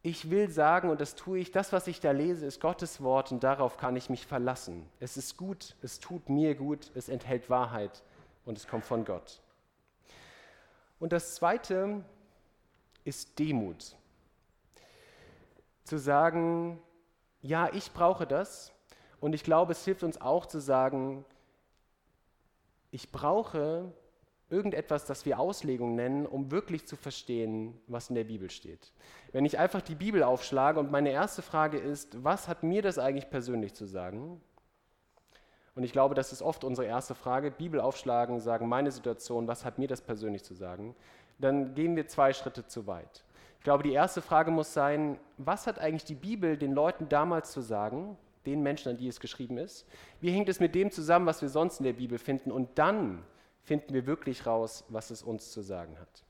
Ich 0.03 0.31
will 0.31 0.49
sagen, 0.49 0.89
und 0.89 0.99
das 0.99 1.13
tue 1.13 1.37
ich, 1.37 1.51
das, 1.51 1.71
was 1.73 1.85
ich 1.85 1.99
da 1.99 2.11
lese, 2.11 2.47
ist 2.47 2.59
Gottes 2.59 3.01
Wort 3.03 3.31
und 3.31 3.43
darauf 3.43 3.77
kann 3.77 3.95
ich 3.95 4.09
mich 4.09 4.25
verlassen. 4.25 4.89
Es 4.99 5.15
ist 5.15 5.37
gut, 5.37 5.75
es 5.83 5.99
tut 5.99 6.27
mir 6.27 6.55
gut, 6.55 6.89
es 6.95 7.07
enthält 7.07 7.51
Wahrheit 7.51 8.01
und 8.45 8.57
es 8.57 8.67
kommt 8.67 8.83
von 8.83 9.05
Gott. 9.05 9.41
Und 10.99 11.13
das 11.13 11.35
Zweite 11.35 12.03
ist 13.03 13.37
Demut. 13.37 13.95
Zu 15.83 15.99
sagen, 15.99 16.81
ja, 17.41 17.69
ich 17.71 17.91
brauche 17.91 18.25
das 18.25 18.71
und 19.19 19.33
ich 19.33 19.43
glaube, 19.43 19.73
es 19.73 19.85
hilft 19.85 20.01
uns 20.01 20.19
auch 20.19 20.47
zu 20.47 20.59
sagen, 20.59 21.25
ich 22.89 23.11
brauche 23.11 23.93
irgendetwas, 24.51 25.05
das 25.05 25.25
wir 25.25 25.39
Auslegung 25.39 25.95
nennen, 25.95 26.25
um 26.25 26.51
wirklich 26.51 26.87
zu 26.87 26.95
verstehen, 26.95 27.79
was 27.87 28.09
in 28.09 28.15
der 28.15 28.25
Bibel 28.25 28.49
steht. 28.49 28.91
Wenn 29.31 29.45
ich 29.45 29.57
einfach 29.57 29.81
die 29.81 29.95
Bibel 29.95 30.23
aufschlage 30.23 30.79
und 30.79 30.91
meine 30.91 31.11
erste 31.11 31.41
Frage 31.41 31.77
ist, 31.77 32.23
was 32.23 32.47
hat 32.47 32.63
mir 32.63 32.81
das 32.81 32.99
eigentlich 32.99 33.29
persönlich 33.29 33.73
zu 33.73 33.85
sagen? 33.85 34.41
Und 35.73 35.83
ich 35.83 35.93
glaube, 35.93 36.15
das 36.15 36.33
ist 36.33 36.41
oft 36.41 36.63
unsere 36.63 36.87
erste 36.87 37.15
Frage, 37.15 37.49
Bibel 37.49 37.79
aufschlagen, 37.79 38.39
sagen, 38.39 38.67
meine 38.67 38.91
Situation, 38.91 39.47
was 39.47 39.63
hat 39.63 39.79
mir 39.79 39.87
das 39.87 40.01
persönlich 40.01 40.43
zu 40.43 40.53
sagen? 40.53 40.95
Dann 41.39 41.73
gehen 41.73 41.95
wir 41.95 42.07
zwei 42.07 42.33
Schritte 42.33 42.67
zu 42.67 42.87
weit. 42.87 43.23
Ich 43.57 43.63
glaube, 43.63 43.83
die 43.83 43.93
erste 43.93 44.21
Frage 44.21 44.51
muss 44.51 44.73
sein, 44.73 45.17
was 45.37 45.67
hat 45.67 45.79
eigentlich 45.79 46.03
die 46.03 46.15
Bibel 46.15 46.57
den 46.57 46.73
Leuten 46.73 47.07
damals 47.07 47.51
zu 47.51 47.61
sagen, 47.61 48.17
den 48.45 48.63
Menschen, 48.63 48.89
an 48.89 48.97
die 48.97 49.07
es 49.07 49.19
geschrieben 49.19 49.57
ist? 49.57 49.85
Wie 50.19 50.31
hängt 50.31 50.49
es 50.49 50.59
mit 50.59 50.75
dem 50.75 50.91
zusammen, 50.91 51.25
was 51.25 51.41
wir 51.41 51.49
sonst 51.49 51.79
in 51.79 51.85
der 51.85 51.93
Bibel 51.93 52.17
finden? 52.17 52.51
Und 52.51 52.77
dann 52.77 53.23
finden 53.63 53.93
wir 53.93 54.05
wirklich 54.05 54.45
raus, 54.45 54.83
was 54.89 55.11
es 55.11 55.23
uns 55.23 55.51
zu 55.51 55.61
sagen 55.61 55.99
hat. 55.99 56.23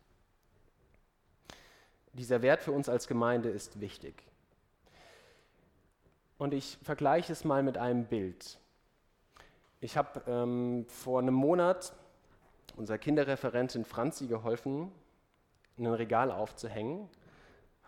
Dieser 2.13 2.41
Wert 2.41 2.61
für 2.61 2.71
uns 2.71 2.89
als 2.89 3.07
Gemeinde 3.07 3.49
ist 3.49 3.79
wichtig. 3.79 4.23
Und 6.37 6.53
ich 6.53 6.77
vergleiche 6.83 7.31
es 7.31 7.45
mal 7.45 7.63
mit 7.63 7.77
einem 7.77 8.05
Bild. 8.05 8.59
Ich 9.79 9.95
habe 9.95 10.21
ähm, 10.27 10.85
vor 10.87 11.19
einem 11.19 11.33
Monat 11.33 11.93
unserer 12.75 12.97
Kinderreferentin 12.97 13.85
Franzi 13.85 14.27
geholfen, 14.27 14.91
ein 15.77 15.87
Regal 15.87 16.31
aufzuhängen 16.31 17.09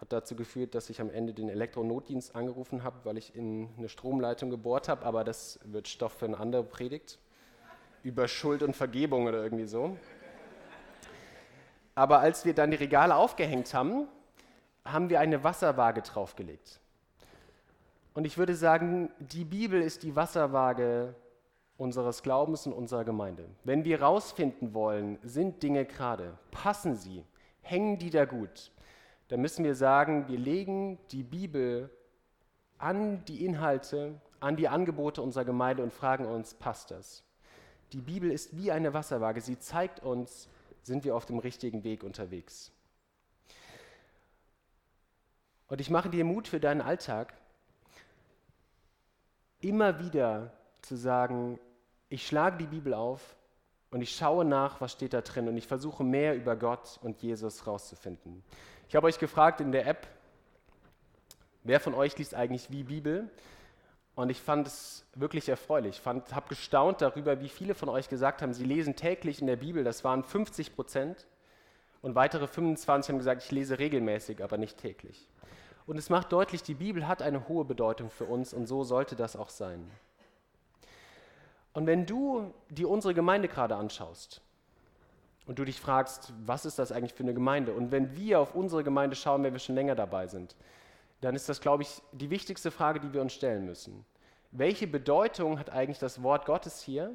hat 0.03 0.11
dazu 0.11 0.35
geführt, 0.35 0.75
dass 0.75 0.89
ich 0.89 0.99
am 0.99 1.09
Ende 1.09 1.33
den 1.33 1.47
Elektronotdienst 1.47 2.35
angerufen 2.35 2.83
habe, 2.83 2.97
weil 3.05 3.17
ich 3.17 3.35
in 3.35 3.69
eine 3.77 3.87
Stromleitung 3.87 4.49
gebohrt 4.49 4.89
habe, 4.89 5.05
aber 5.05 5.23
das 5.23 5.61
wird 5.63 5.87
Stoff 5.87 6.11
für 6.11 6.25
eine 6.25 6.37
andere 6.37 6.63
Predigt 6.65 7.19
über 8.03 8.27
Schuld 8.27 8.61
und 8.61 8.75
Vergebung 8.75 9.25
oder 9.25 9.43
irgendwie 9.43 9.65
so. 9.65 9.97
Aber 11.95 12.19
als 12.19 12.45
wir 12.45 12.53
dann 12.53 12.71
die 12.71 12.77
Regale 12.77 13.15
aufgehängt 13.15 13.73
haben, 13.73 14.07
haben 14.85 15.09
wir 15.09 15.19
eine 15.19 15.43
Wasserwaage 15.43 16.01
draufgelegt. 16.01 16.79
Und 18.13 18.25
ich 18.25 18.37
würde 18.37 18.55
sagen, 18.55 19.09
die 19.19 19.45
Bibel 19.45 19.81
ist 19.81 20.03
die 20.03 20.15
Wasserwaage 20.15 21.15
unseres 21.77 22.21
Glaubens 22.21 22.67
und 22.67 22.73
unserer 22.73 23.03
Gemeinde. 23.03 23.45
Wenn 23.63 23.85
wir 23.85 23.99
herausfinden 23.99 24.73
wollen, 24.73 25.17
sind 25.23 25.63
Dinge 25.63 25.85
gerade, 25.85 26.37
passen 26.51 26.95
sie, 26.95 27.25
hängen 27.61 27.97
die 27.97 28.09
da 28.09 28.25
gut, 28.25 28.71
dann 29.29 29.41
müssen 29.41 29.65
wir 29.65 29.73
sagen, 29.73 30.27
wir 30.27 30.37
legen 30.37 30.99
die 31.11 31.23
Bibel 31.23 31.89
an 32.77 33.23
die 33.25 33.45
Inhalte, 33.45 34.21
an 34.39 34.57
die 34.57 34.67
Angebote 34.67 35.21
unserer 35.21 35.45
Gemeinde 35.45 35.81
und 35.81 35.93
fragen 35.93 36.25
uns, 36.25 36.53
passt 36.53 36.91
das? 36.91 37.23
Die 37.93 38.01
Bibel 38.01 38.31
ist 38.31 38.57
wie 38.57 38.71
eine 38.71 38.93
Wasserwaage. 38.93 39.39
Sie 39.39 39.59
zeigt 39.59 40.01
uns, 40.01 40.49
sind 40.81 41.03
wir 41.03 41.15
auf 41.15 41.25
dem 41.25 41.37
richtigen 41.37 41.83
Weg 41.83 42.03
unterwegs. 42.03 42.71
Und 45.67 45.79
ich 45.79 45.89
mache 45.89 46.09
dir 46.09 46.25
Mut 46.25 46.47
für 46.47 46.59
deinen 46.59 46.81
Alltag, 46.81 47.33
immer 49.61 49.99
wieder 49.99 50.51
zu 50.81 50.95
sagen, 50.95 51.59
ich 52.09 52.27
schlage 52.27 52.57
die 52.57 52.67
Bibel 52.67 52.93
auf 52.93 53.35
und 53.91 54.01
ich 54.01 54.15
schaue 54.15 54.43
nach, 54.43 54.81
was 54.81 54.91
steht 54.91 55.13
da 55.13 55.21
drin 55.21 55.47
und 55.47 55.55
ich 55.55 55.67
versuche 55.67 56.03
mehr 56.03 56.35
über 56.35 56.55
Gott 56.55 56.99
und 57.01 57.21
Jesus 57.21 57.65
rauszufinden. 57.65 58.43
Ich 58.89 58.95
habe 58.95 59.07
euch 59.07 59.19
gefragt 59.19 59.61
in 59.61 59.71
der 59.71 59.87
App, 59.87 60.07
wer 61.63 61.79
von 61.79 61.93
euch 61.93 62.17
liest 62.17 62.33
eigentlich 62.35 62.69
wie 62.71 62.83
Bibel? 62.83 63.29
Und 64.15 64.29
ich 64.29 64.41
fand 64.41 64.67
es 64.67 65.05
wirklich 65.15 65.49
erfreulich. 65.49 65.99
Ich 65.99 66.05
habe 66.05 66.47
gestaunt 66.49 67.01
darüber, 67.01 67.39
wie 67.41 67.49
viele 67.49 67.73
von 67.73 67.89
euch 67.89 68.09
gesagt 68.09 68.41
haben, 68.41 68.53
sie 68.53 68.65
lesen 68.65 68.95
täglich 68.95 69.41
in 69.41 69.47
der 69.47 69.55
Bibel. 69.55 69.83
Das 69.83 70.03
waren 70.03 70.23
50 70.23 70.75
Prozent. 70.75 71.27
Und 72.01 72.15
weitere 72.15 72.47
25 72.47 73.09
haben 73.09 73.17
gesagt, 73.17 73.43
ich 73.43 73.51
lese 73.51 73.79
regelmäßig, 73.79 74.43
aber 74.43 74.57
nicht 74.57 74.77
täglich. 74.77 75.27
Und 75.87 75.97
es 75.97 76.09
macht 76.09 76.31
deutlich, 76.31 76.61
die 76.61 76.75
Bibel 76.75 77.07
hat 77.07 77.21
eine 77.21 77.47
hohe 77.47 77.65
Bedeutung 77.65 78.09
für 78.09 78.25
uns 78.25 78.53
und 78.53 78.67
so 78.67 78.83
sollte 78.83 79.15
das 79.15 79.35
auch 79.35 79.49
sein. 79.49 79.89
Und 81.73 81.87
wenn 81.87 82.05
du 82.05 82.53
dir 82.69 82.89
unsere 82.89 83.13
Gemeinde 83.13 83.47
gerade 83.47 83.75
anschaust, 83.75 84.41
und 85.45 85.59
du 85.59 85.65
dich 85.65 85.79
fragst, 85.79 86.33
was 86.45 86.65
ist 86.65 86.79
das 86.79 86.91
eigentlich 86.91 87.13
für 87.13 87.23
eine 87.23 87.33
Gemeinde? 87.33 87.73
Und 87.73 87.91
wenn 87.91 88.15
wir 88.15 88.39
auf 88.39 88.55
unsere 88.55 88.83
Gemeinde 88.83 89.15
schauen, 89.15 89.43
wenn 89.43 89.53
wir 89.53 89.59
schon 89.59 89.75
länger 89.75 89.95
dabei 89.95 90.27
sind, 90.27 90.55
dann 91.23 91.35
ist 91.35 91.47
das, 91.47 91.61
glaube 91.61 91.83
ich, 91.83 92.01
die 92.11 92.29
wichtigste 92.29 92.69
Frage, 92.69 92.99
die 92.99 93.13
wir 93.13 93.21
uns 93.21 93.33
stellen 93.33 93.65
müssen. 93.65 94.05
Welche 94.51 94.87
Bedeutung 94.87 95.57
hat 95.57 95.69
eigentlich 95.69 95.99
das 95.99 96.21
Wort 96.21 96.45
Gottes 96.45 96.81
hier? 96.81 97.13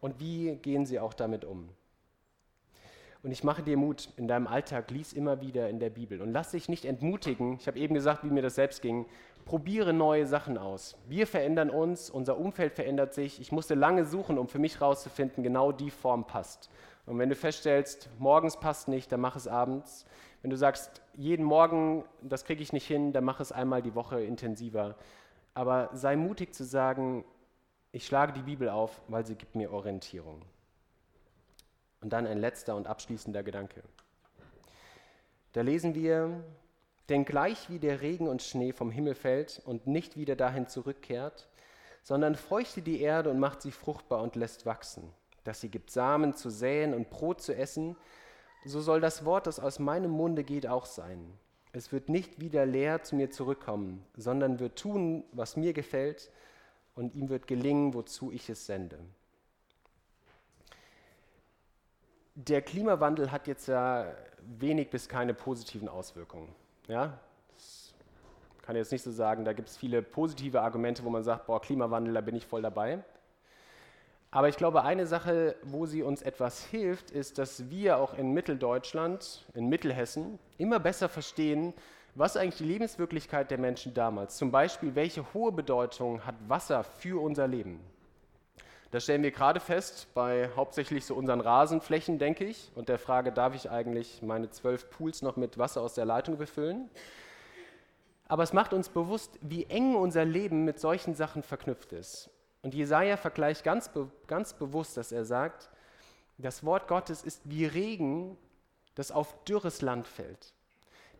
Und 0.00 0.18
wie 0.18 0.56
gehen 0.56 0.86
sie 0.86 0.98
auch 0.98 1.14
damit 1.14 1.44
um? 1.44 1.68
Und 3.22 3.30
ich 3.30 3.44
mache 3.44 3.62
dir 3.62 3.76
Mut 3.76 4.08
in 4.16 4.26
deinem 4.26 4.48
Alltag, 4.48 4.90
lies 4.90 5.12
immer 5.12 5.40
wieder 5.40 5.68
in 5.68 5.78
der 5.78 5.90
Bibel 5.90 6.20
und 6.20 6.32
lass 6.32 6.50
dich 6.50 6.68
nicht 6.68 6.84
entmutigen. 6.84 7.54
Ich 7.60 7.68
habe 7.68 7.78
eben 7.78 7.94
gesagt, 7.94 8.24
wie 8.24 8.30
mir 8.30 8.42
das 8.42 8.56
selbst 8.56 8.82
ging. 8.82 9.06
Probiere 9.44 9.92
neue 9.92 10.26
Sachen 10.26 10.58
aus. 10.58 10.96
Wir 11.06 11.28
verändern 11.28 11.70
uns, 11.70 12.10
unser 12.10 12.38
Umfeld 12.38 12.72
verändert 12.72 13.14
sich. 13.14 13.40
Ich 13.40 13.52
musste 13.52 13.74
lange 13.74 14.06
suchen, 14.06 14.38
um 14.38 14.48
für 14.48 14.58
mich 14.58 14.80
herauszufinden, 14.80 15.44
genau 15.44 15.70
die 15.70 15.90
Form 15.90 16.26
passt. 16.26 16.70
Und 17.06 17.18
wenn 17.18 17.28
du 17.28 17.34
feststellst, 17.34 18.08
morgens 18.18 18.58
passt 18.58 18.88
nicht, 18.88 19.10
dann 19.10 19.20
mach 19.20 19.36
es 19.36 19.48
abends. 19.48 20.06
Wenn 20.40 20.50
du 20.50 20.56
sagst, 20.56 21.02
jeden 21.14 21.44
Morgen, 21.44 22.04
das 22.22 22.44
kriege 22.44 22.62
ich 22.62 22.72
nicht 22.72 22.86
hin, 22.86 23.12
dann 23.12 23.24
mach 23.24 23.40
es 23.40 23.52
einmal 23.52 23.82
die 23.82 23.94
Woche 23.94 24.22
intensiver. 24.22 24.96
Aber 25.54 25.90
sei 25.92 26.16
mutig 26.16 26.54
zu 26.54 26.64
sagen, 26.64 27.24
ich 27.90 28.06
schlage 28.06 28.32
die 28.32 28.42
Bibel 28.42 28.68
auf, 28.68 29.02
weil 29.08 29.26
sie 29.26 29.34
gibt 29.34 29.54
mir 29.54 29.72
Orientierung. 29.72 30.42
Und 32.00 32.12
dann 32.12 32.26
ein 32.26 32.38
letzter 32.38 32.74
und 32.74 32.86
abschließender 32.86 33.42
Gedanke. 33.42 33.82
Da 35.52 35.60
lesen 35.60 35.94
wir, 35.94 36.42
denn 37.08 37.24
gleich 37.24 37.68
wie 37.68 37.78
der 37.78 38.00
Regen 38.00 38.26
und 38.26 38.42
Schnee 38.42 38.72
vom 38.72 38.90
Himmel 38.90 39.14
fällt 39.14 39.60
und 39.64 39.86
nicht 39.86 40.16
wieder 40.16 40.34
dahin 40.34 40.66
zurückkehrt, 40.66 41.48
sondern 42.02 42.34
feuchtet 42.34 42.86
die 42.86 43.00
Erde 43.00 43.30
und 43.30 43.38
macht 43.38 43.62
sie 43.62 43.70
fruchtbar 43.70 44.22
und 44.22 44.34
lässt 44.34 44.66
wachsen, 44.66 45.12
dass 45.44 45.60
sie 45.60 45.68
gibt 45.68 45.90
Samen 45.90 46.34
zu 46.34 46.50
säen 46.50 46.94
und 46.94 47.10
Brot 47.10 47.40
zu 47.40 47.54
essen, 47.54 47.96
so 48.64 48.80
soll 48.80 49.00
das 49.00 49.24
Wort, 49.24 49.46
das 49.46 49.58
aus 49.58 49.78
meinem 49.78 50.10
Munde 50.10 50.44
geht, 50.44 50.66
auch 50.66 50.86
sein. 50.86 51.32
Es 51.72 51.90
wird 51.90 52.08
nicht 52.08 52.40
wieder 52.40 52.66
leer 52.66 53.02
zu 53.02 53.16
mir 53.16 53.30
zurückkommen, 53.30 54.04
sondern 54.16 54.60
wird 54.60 54.78
tun, 54.78 55.24
was 55.32 55.56
mir 55.56 55.72
gefällt, 55.72 56.30
und 56.94 57.14
ihm 57.14 57.30
wird 57.30 57.46
gelingen, 57.46 57.94
wozu 57.94 58.30
ich 58.30 58.50
es 58.50 58.66
sende. 58.66 58.98
der 62.34 62.62
Klimawandel 62.62 63.30
hat 63.30 63.46
jetzt 63.46 63.68
ja 63.68 64.06
wenig 64.40 64.90
bis 64.90 65.08
keine 65.08 65.34
positiven 65.34 65.88
Auswirkungen. 65.88 66.54
Ja? 66.88 67.18
Das 67.54 67.94
kann 68.62 68.76
jetzt 68.76 68.92
nicht 68.92 69.02
so 69.02 69.10
sagen, 69.10 69.44
da 69.44 69.52
gibt 69.52 69.68
es 69.68 69.76
viele 69.76 70.02
positive 70.02 70.62
Argumente, 70.62 71.04
wo 71.04 71.10
man 71.10 71.22
sagt, 71.22 71.46
boah, 71.46 71.60
Klimawandel, 71.60 72.14
da 72.14 72.20
bin 72.20 72.34
ich 72.34 72.46
voll 72.46 72.62
dabei. 72.62 73.04
Aber 74.34 74.48
ich 74.48 74.56
glaube, 74.56 74.82
eine 74.82 75.06
Sache, 75.06 75.56
wo 75.62 75.84
sie 75.84 76.02
uns 76.02 76.22
etwas 76.22 76.64
hilft, 76.64 77.10
ist, 77.10 77.36
dass 77.36 77.68
wir 77.68 77.98
auch 77.98 78.14
in 78.14 78.32
Mitteldeutschland, 78.32 79.44
in 79.52 79.68
Mittelhessen, 79.68 80.38
immer 80.56 80.80
besser 80.80 81.10
verstehen, 81.10 81.74
was 82.14 82.38
eigentlich 82.38 82.56
die 82.56 82.64
Lebenswirklichkeit 82.64 83.50
der 83.50 83.58
Menschen 83.58 83.92
damals, 83.92 84.38
zum 84.38 84.50
Beispiel, 84.50 84.94
welche 84.94 85.34
hohe 85.34 85.52
Bedeutung 85.52 86.24
hat 86.24 86.34
Wasser 86.48 86.82
für 86.82 87.22
unser 87.22 87.46
Leben. 87.46 87.80
Das 88.90 89.04
stellen 89.04 89.22
wir 89.22 89.32
gerade 89.32 89.60
fest 89.60 90.08
bei 90.14 90.48
hauptsächlich 90.56 91.04
so 91.04 91.14
unseren 91.14 91.42
Rasenflächen, 91.42 92.18
denke 92.18 92.44
ich, 92.44 92.70
und 92.74 92.88
der 92.88 92.98
Frage, 92.98 93.32
darf 93.32 93.54
ich 93.54 93.70
eigentlich 93.70 94.22
meine 94.22 94.48
zwölf 94.48 94.88
Pools 94.88 95.20
noch 95.20 95.36
mit 95.36 95.58
Wasser 95.58 95.82
aus 95.82 95.92
der 95.92 96.06
Leitung 96.06 96.38
befüllen? 96.38 96.88
Aber 98.28 98.44
es 98.44 98.54
macht 98.54 98.72
uns 98.72 98.88
bewusst, 98.88 99.38
wie 99.42 99.64
eng 99.66 99.94
unser 99.94 100.24
Leben 100.24 100.64
mit 100.64 100.80
solchen 100.80 101.14
Sachen 101.14 101.42
verknüpft 101.42 101.92
ist. 101.92 102.30
Und 102.62 102.74
Jesaja 102.74 103.16
vergleicht 103.16 103.64
ganz, 103.64 103.90
ganz 104.26 104.54
bewusst, 104.54 104.96
dass 104.96 105.12
er 105.12 105.24
sagt, 105.24 105.70
das 106.38 106.64
Wort 106.64 106.88
Gottes 106.88 107.22
ist 107.22 107.42
wie 107.44 107.66
Regen, 107.66 108.36
das 108.94 109.10
auf 109.10 109.44
dürres 109.44 109.82
Land 109.82 110.08
fällt 110.08 110.54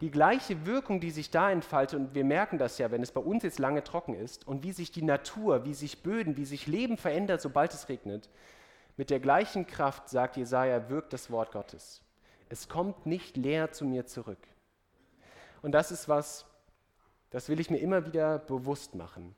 die 0.02 0.10
gleiche 0.10 0.66
Wirkung, 0.66 0.98
die 0.98 1.12
sich 1.12 1.30
da 1.30 1.52
entfaltet, 1.52 1.98
und 1.98 2.14
wir 2.14 2.24
merken 2.24 2.58
das 2.58 2.76
ja, 2.76 2.90
wenn 2.90 3.04
es 3.04 3.12
bei 3.12 3.20
uns 3.20 3.44
jetzt 3.44 3.60
lange 3.60 3.84
trocken 3.84 4.14
ist, 4.14 4.46
und 4.48 4.64
wie 4.64 4.72
sich 4.72 4.90
die 4.90 5.02
Natur, 5.02 5.64
wie 5.64 5.74
sich 5.74 6.02
Böden, 6.02 6.36
wie 6.36 6.44
sich 6.44 6.66
Leben 6.66 6.96
verändert, 6.96 7.40
sobald 7.40 7.72
es 7.72 7.88
regnet, 7.88 8.28
mit 8.96 9.10
der 9.10 9.20
gleichen 9.20 9.64
Kraft, 9.64 10.08
sagt 10.08 10.36
Jesaja, 10.36 10.90
wirkt 10.90 11.12
das 11.12 11.30
Wort 11.30 11.52
Gottes. 11.52 12.02
Es 12.48 12.68
kommt 12.68 13.06
nicht 13.06 13.36
leer 13.36 13.70
zu 13.70 13.84
mir 13.84 14.04
zurück. 14.04 14.40
Und 15.62 15.70
das 15.70 15.92
ist 15.92 16.08
was, 16.08 16.46
das 17.30 17.48
will 17.48 17.60
ich 17.60 17.70
mir 17.70 17.78
immer 17.78 18.04
wieder 18.04 18.40
bewusst 18.40 18.96
machen. 18.96 19.36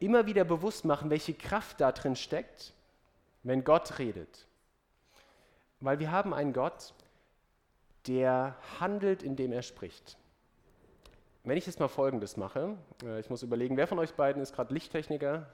Immer 0.00 0.26
wieder 0.26 0.44
bewusst 0.44 0.84
machen, 0.84 1.10
welche 1.10 1.34
Kraft 1.34 1.80
da 1.80 1.92
drin 1.92 2.16
steckt, 2.16 2.72
wenn 3.44 3.62
Gott 3.62 3.98
redet. 3.98 4.46
Weil 5.80 5.98
wir 6.00 6.10
haben 6.10 6.34
einen 6.34 6.52
Gott, 6.52 6.92
der 8.06 8.56
handelt, 8.80 9.22
indem 9.22 9.52
er 9.52 9.62
spricht. 9.62 10.16
Wenn 11.44 11.56
ich 11.56 11.66
jetzt 11.66 11.80
mal 11.80 11.88
Folgendes 11.88 12.36
mache, 12.36 12.76
äh, 13.02 13.20
ich 13.20 13.30
muss 13.30 13.42
überlegen, 13.42 13.76
wer 13.76 13.86
von 13.86 13.98
euch 13.98 14.14
beiden 14.14 14.42
ist 14.42 14.54
gerade 14.54 14.74
Lichttechniker? 14.74 15.46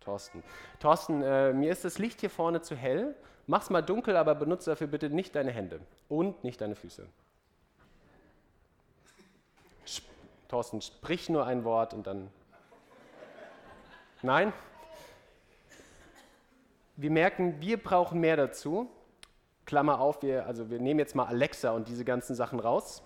Thorsten. 0.00 0.42
Thorsten, 0.78 1.22
äh, 1.22 1.52
mir 1.52 1.72
ist 1.72 1.84
das 1.84 1.98
Licht 1.98 2.20
hier 2.20 2.30
vorne 2.30 2.60
zu 2.62 2.76
hell. 2.76 3.14
Mach's 3.46 3.70
mal 3.70 3.82
dunkel, 3.82 4.16
aber 4.16 4.34
benutze 4.34 4.70
dafür 4.70 4.86
bitte 4.86 5.08
nicht 5.10 5.34
deine 5.34 5.52
Hände 5.52 5.80
und 6.08 6.44
nicht 6.44 6.60
deine 6.60 6.74
Füße. 6.74 7.06
Sp 9.86 10.04
Thorsten, 10.48 10.80
sprich 10.80 11.28
nur 11.28 11.46
ein 11.46 11.64
Wort 11.64 11.92
und 11.92 12.06
dann. 12.06 12.30
Nein? 14.22 14.52
Wir 16.96 17.10
merken, 17.10 17.60
wir 17.60 17.76
brauchen 17.76 18.20
mehr 18.20 18.36
dazu. 18.36 18.88
Klammer 19.66 20.00
auf, 20.00 20.22
wir, 20.22 20.46
also 20.46 20.70
wir 20.70 20.78
nehmen 20.78 21.00
jetzt 21.00 21.14
mal 21.14 21.26
Alexa 21.26 21.72
und 21.72 21.88
diese 21.88 22.04
ganzen 22.04 22.34
Sachen 22.34 22.58
raus. 22.58 23.02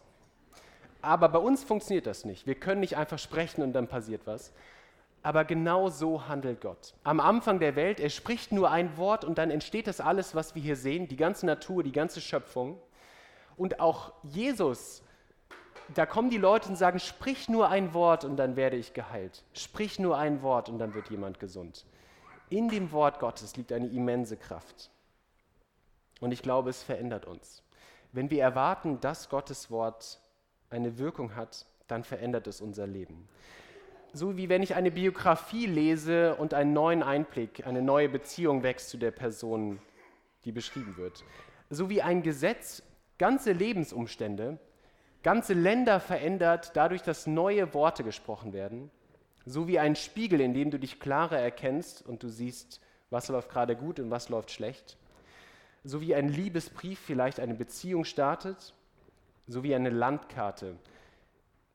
Aber 1.03 1.29
bei 1.29 1.39
uns 1.39 1.65
funktioniert 1.65 2.07
das 2.07 2.25
nicht. 2.25 2.47
Wir 2.47 2.55
können 2.55 2.81
nicht 2.81 2.97
einfach 2.97 3.19
sprechen 3.19 3.63
und 3.63 3.73
dann 3.73 3.89
passiert 3.89 4.23
was. 4.27 4.53
Aber 5.23 5.45
genau 5.45 5.89
so 5.89 6.29
handelt 6.29 6.61
Gott. 6.61 6.95
Am 7.03 7.21
Anfang 7.21 7.59
der 7.59 7.77
Welt, 7.77 8.01
er 8.01 8.11
spricht 8.11 8.53
nur 8.53 8.71
ein 8.71 8.97
Wort 8.97 9.25
und 9.25 9.39
dann 9.39 9.51
entsteht 9.51 9.87
das 9.87 10.01
alles, 10.01 10.35
was 10.35 10.55
wir 10.55 10.63
hier 10.63 10.77
sehen, 10.77 11.09
die 11.09 11.17
ganze 11.17 11.45
Natur, 11.47 11.83
die 11.83 11.93
ganze 11.93 12.21
Schöpfung. 12.21 12.79
Und 13.57 13.81
auch 13.81 14.13
Jesus, 14.23 15.03
da 15.95 16.07
kommen 16.07 16.31
die 16.31 16.39
Leute 16.39 16.69
und 16.69 16.77
sagen, 16.77 16.99
sprich 16.99 17.49
nur 17.49 17.69
ein 17.69 17.95
Wort 17.95 18.25
und 18.25 18.37
dann 18.37 18.57
werde 18.57 18.77
ich 18.77 18.95
geheilt. 18.95 19.45
Sprich 19.53 19.99
nur 19.99 20.17
ein 20.19 20.43
Wort 20.43 20.69
und 20.69 20.79
dann 20.79 20.95
wird 20.95 21.11
jemand 21.11 21.41
gesund. 21.41 21.85
In 22.49 22.69
dem 22.69 22.93
Wort 22.93 23.19
Gottes 23.21 23.57
liegt 23.57 23.73
eine 23.73 23.87
immense 23.87 24.37
Kraft. 24.37 24.91
Und 26.21 26.33
ich 26.33 26.43
glaube, 26.43 26.71
es 26.71 26.83
verändert 26.83 27.27
uns. 27.27 27.63
Wenn 28.13 28.31
wir 28.31 28.43
erwarten, 28.43 29.01
dass 29.01 29.29
Gottes 29.29 29.71
Wort 29.71 30.21
eine 30.69 30.99
Wirkung 30.99 31.37
hat, 31.37 31.67
dann 31.87 32.05
verändert 32.05 32.47
es 32.47 32.61
unser 32.61 32.87
Leben. 32.87 33.29
So 34.13 34.37
wie 34.37 34.49
wenn 34.49 34.63
ich 34.63 34.75
eine 34.75 34.91
Biografie 34.91 35.67
lese 35.67 36.35
und 36.35 36.53
einen 36.53 36.73
neuen 36.73 37.03
Einblick, 37.03 37.67
eine 37.67 37.83
neue 37.83 38.09
Beziehung 38.09 38.63
wächst 38.63 38.91
zu 38.91 38.99
der 38.99 39.13
Person, 39.13 39.81
die 40.45 40.53
beschrieben 40.53 40.97
wird. 40.97 41.25
So 41.71 41.89
wie 41.89 42.03
ein 42.03 42.23
Gesetz 42.23 42.83
ganze 43.19 43.53
Lebensumstände, 43.53 44.59
ganze 45.23 45.55
Länder 45.55 46.01
verändert, 46.01 46.73
dadurch, 46.75 47.03
dass 47.03 47.27
neue 47.27 47.75
Worte 47.75 48.05
gesprochen 48.05 48.53
werden. 48.53 48.91
So 49.47 49.69
wie 49.69 49.79
ein 49.79 49.97
Spiegel, 49.97 50.41
in 50.41 50.55
dem 50.55 50.71
du 50.71 50.79
dich 50.79 51.01
klarer 51.01 51.39
erkennst 51.39 52.07
und 52.07 52.23
du 52.23 52.29
siehst, 52.29 52.81
was 53.11 53.29
läuft 53.29 53.51
gerade 53.51 53.77
gut 53.77 53.99
und 53.99 54.11
was 54.11 54.29
läuft 54.29 54.51
schlecht 54.51 54.97
so 55.85 56.01
wie 56.01 56.15
ein 56.15 56.29
Liebesbrief 56.29 56.99
vielleicht 56.99 57.41
eine 57.41 57.55
Beziehung 57.55 58.05
startet, 58.05 58.75
so 59.47 59.63
wie 59.63 59.75
eine 59.75 59.91
Landkarte, 59.91 60.77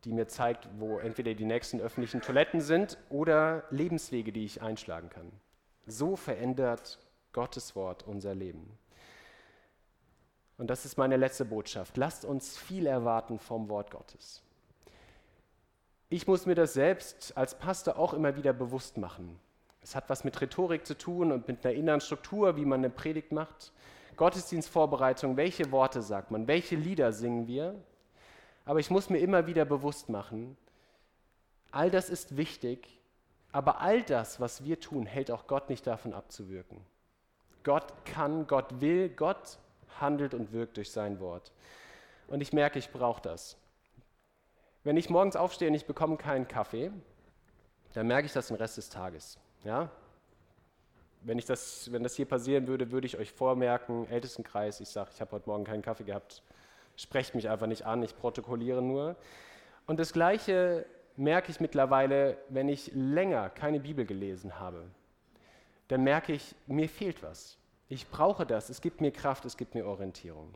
die 0.03 0.13
mir 0.13 0.27
zeigt, 0.27 0.67
wo 0.77 0.99
entweder 0.99 1.33
die 1.33 1.45
nächsten 1.45 1.81
öffentlichen 1.81 2.21
Toiletten 2.21 2.61
sind 2.61 2.97
oder 3.09 3.63
Lebenswege, 3.71 4.31
die 4.31 4.45
ich 4.45 4.61
einschlagen 4.61 5.09
kann. 5.09 5.31
So 5.87 6.15
verändert 6.15 6.99
Gottes 7.33 7.75
Wort 7.75 8.03
unser 8.03 8.35
Leben. 8.35 8.77
Und 10.57 10.69
das 10.69 10.85
ist 10.85 10.97
meine 10.97 11.17
letzte 11.17 11.45
Botschaft. 11.45 11.97
Lasst 11.97 12.25
uns 12.25 12.57
viel 12.57 12.85
erwarten 12.85 13.39
vom 13.39 13.69
Wort 13.69 13.91
Gottes. 13.91 14.41
Ich 16.09 16.27
muss 16.27 16.45
mir 16.45 16.55
das 16.55 16.73
selbst 16.73 17.35
als 17.35 17.55
Pastor 17.55 17.97
auch 17.97 18.13
immer 18.13 18.37
wieder 18.37 18.53
bewusst 18.53 18.97
machen. 18.97 19.39
Es 19.81 19.95
hat 19.95 20.09
was 20.09 20.23
mit 20.23 20.39
Rhetorik 20.39 20.85
zu 20.85 20.97
tun 20.97 21.31
und 21.31 21.47
mit 21.47 21.65
einer 21.65 21.75
inneren 21.75 22.01
Struktur, 22.01 22.55
wie 22.55 22.65
man 22.65 22.79
eine 22.79 22.89
Predigt 22.89 23.31
macht. 23.31 23.71
Gottesdienstvorbereitung, 24.15 25.35
welche 25.35 25.71
Worte 25.71 26.01
sagt 26.01 26.31
man, 26.31 26.47
welche 26.47 26.75
Lieder 26.75 27.11
singen 27.11 27.47
wir. 27.47 27.75
Aber 28.65 28.79
ich 28.79 28.89
muss 28.89 29.09
mir 29.09 29.19
immer 29.19 29.45
wieder 29.45 29.65
bewusst 29.65 30.09
machen, 30.09 30.57
all 31.71 31.91
das 31.91 32.09
ist 32.09 32.37
wichtig, 32.37 32.99
aber 33.51 33.81
all 33.81 34.01
das, 34.01 34.39
was 34.39 34.63
wir 34.63 34.79
tun, 34.79 35.05
hält 35.05 35.29
auch 35.29 35.47
Gott 35.47 35.69
nicht 35.69 35.85
davon 35.85 36.13
abzuwirken. 36.13 36.79
Gott 37.63 37.93
kann, 38.05 38.47
Gott 38.47 38.81
will, 38.81 39.09
Gott 39.09 39.59
handelt 39.99 40.33
und 40.33 40.51
wirkt 40.51 40.77
durch 40.77 40.91
sein 40.91 41.19
Wort. 41.19 41.51
Und 42.27 42.41
ich 42.41 42.53
merke, 42.53 42.79
ich 42.79 42.91
brauche 42.91 43.21
das. 43.21 43.57
Wenn 44.83 44.97
ich 44.97 45.09
morgens 45.09 45.35
aufstehe 45.35 45.67
und 45.69 45.75
ich 45.75 45.85
bekomme 45.85 46.17
keinen 46.17 46.47
Kaffee, 46.47 46.91
dann 47.93 48.07
merke 48.07 48.25
ich 48.25 48.33
das 48.33 48.47
den 48.47 48.57
Rest 48.57 48.77
des 48.77 48.89
Tages. 48.89 49.37
Ja? 49.63 49.89
wenn, 51.25 51.39
ich 51.39 51.45
das, 51.45 51.91
wenn 51.91 52.03
das 52.03 52.15
hier 52.15 52.25
passieren 52.25 52.67
würde, 52.67 52.91
würde 52.91 53.07
ich 53.07 53.17
euch 53.17 53.31
vormerken, 53.31 54.07
Ältestenkreis, 54.09 54.79
ich 54.79 54.89
sage, 54.89 55.09
ich 55.13 55.21
habe 55.21 55.31
heute 55.31 55.49
Morgen 55.49 55.63
keinen 55.63 55.81
Kaffee 55.81 56.03
gehabt, 56.03 56.43
sprecht 56.95 57.35
mich 57.35 57.49
einfach 57.49 57.67
nicht 57.67 57.85
an, 57.85 58.03
ich 58.03 58.15
protokolliere 58.15 58.81
nur. 58.81 59.15
Und 59.87 59.99
das 59.99 60.13
Gleiche 60.13 60.85
merke 61.17 61.51
ich 61.51 61.59
mittlerweile, 61.59 62.37
wenn 62.49 62.69
ich 62.69 62.91
länger 62.93 63.49
keine 63.49 63.79
Bibel 63.79 64.05
gelesen 64.05 64.59
habe. 64.59 64.83
Dann 65.87 66.03
merke 66.03 66.33
ich, 66.33 66.55
mir 66.67 66.89
fehlt 66.89 67.23
was. 67.23 67.57
Ich 67.87 68.09
brauche 68.09 68.45
das. 68.45 68.69
Es 68.69 68.81
gibt 68.81 69.01
mir 69.01 69.11
Kraft, 69.11 69.45
es 69.45 69.57
gibt 69.57 69.75
mir 69.75 69.85
Orientierung. 69.85 70.53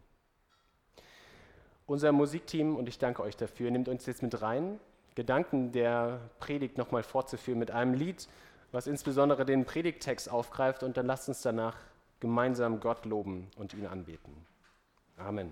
Unser 1.86 2.12
Musikteam, 2.12 2.76
und 2.76 2.88
ich 2.88 3.00
danke 3.00 3.24
euch 3.24 3.36
dafür, 3.36 3.72
nimmt 3.72 3.88
uns 3.88 4.06
jetzt 4.06 4.22
mit 4.22 4.42
rein, 4.42 4.80
Gedanken 5.16 5.72
der 5.72 6.22
Predigt 6.40 6.78
nochmal 6.78 7.04
fortzuführen 7.04 7.60
mit 7.60 7.72
einem 7.72 7.94
Lied, 7.94 8.28
was 8.72 8.88
insbesondere 8.88 9.46
den 9.46 9.66
Predigttext 9.66 10.30
aufgreift. 10.30 10.84
Und 10.84 10.98
dann 10.98 11.08
lasst 11.08 11.28
uns 11.28 11.42
danach 11.42 11.76
gemeinsam 12.20 12.80
Gott 12.80 13.06
loben 13.06 13.50
und 13.58 13.74
ihn 13.74 13.86
anbeten. 13.86 14.34
Amen. 15.18 15.52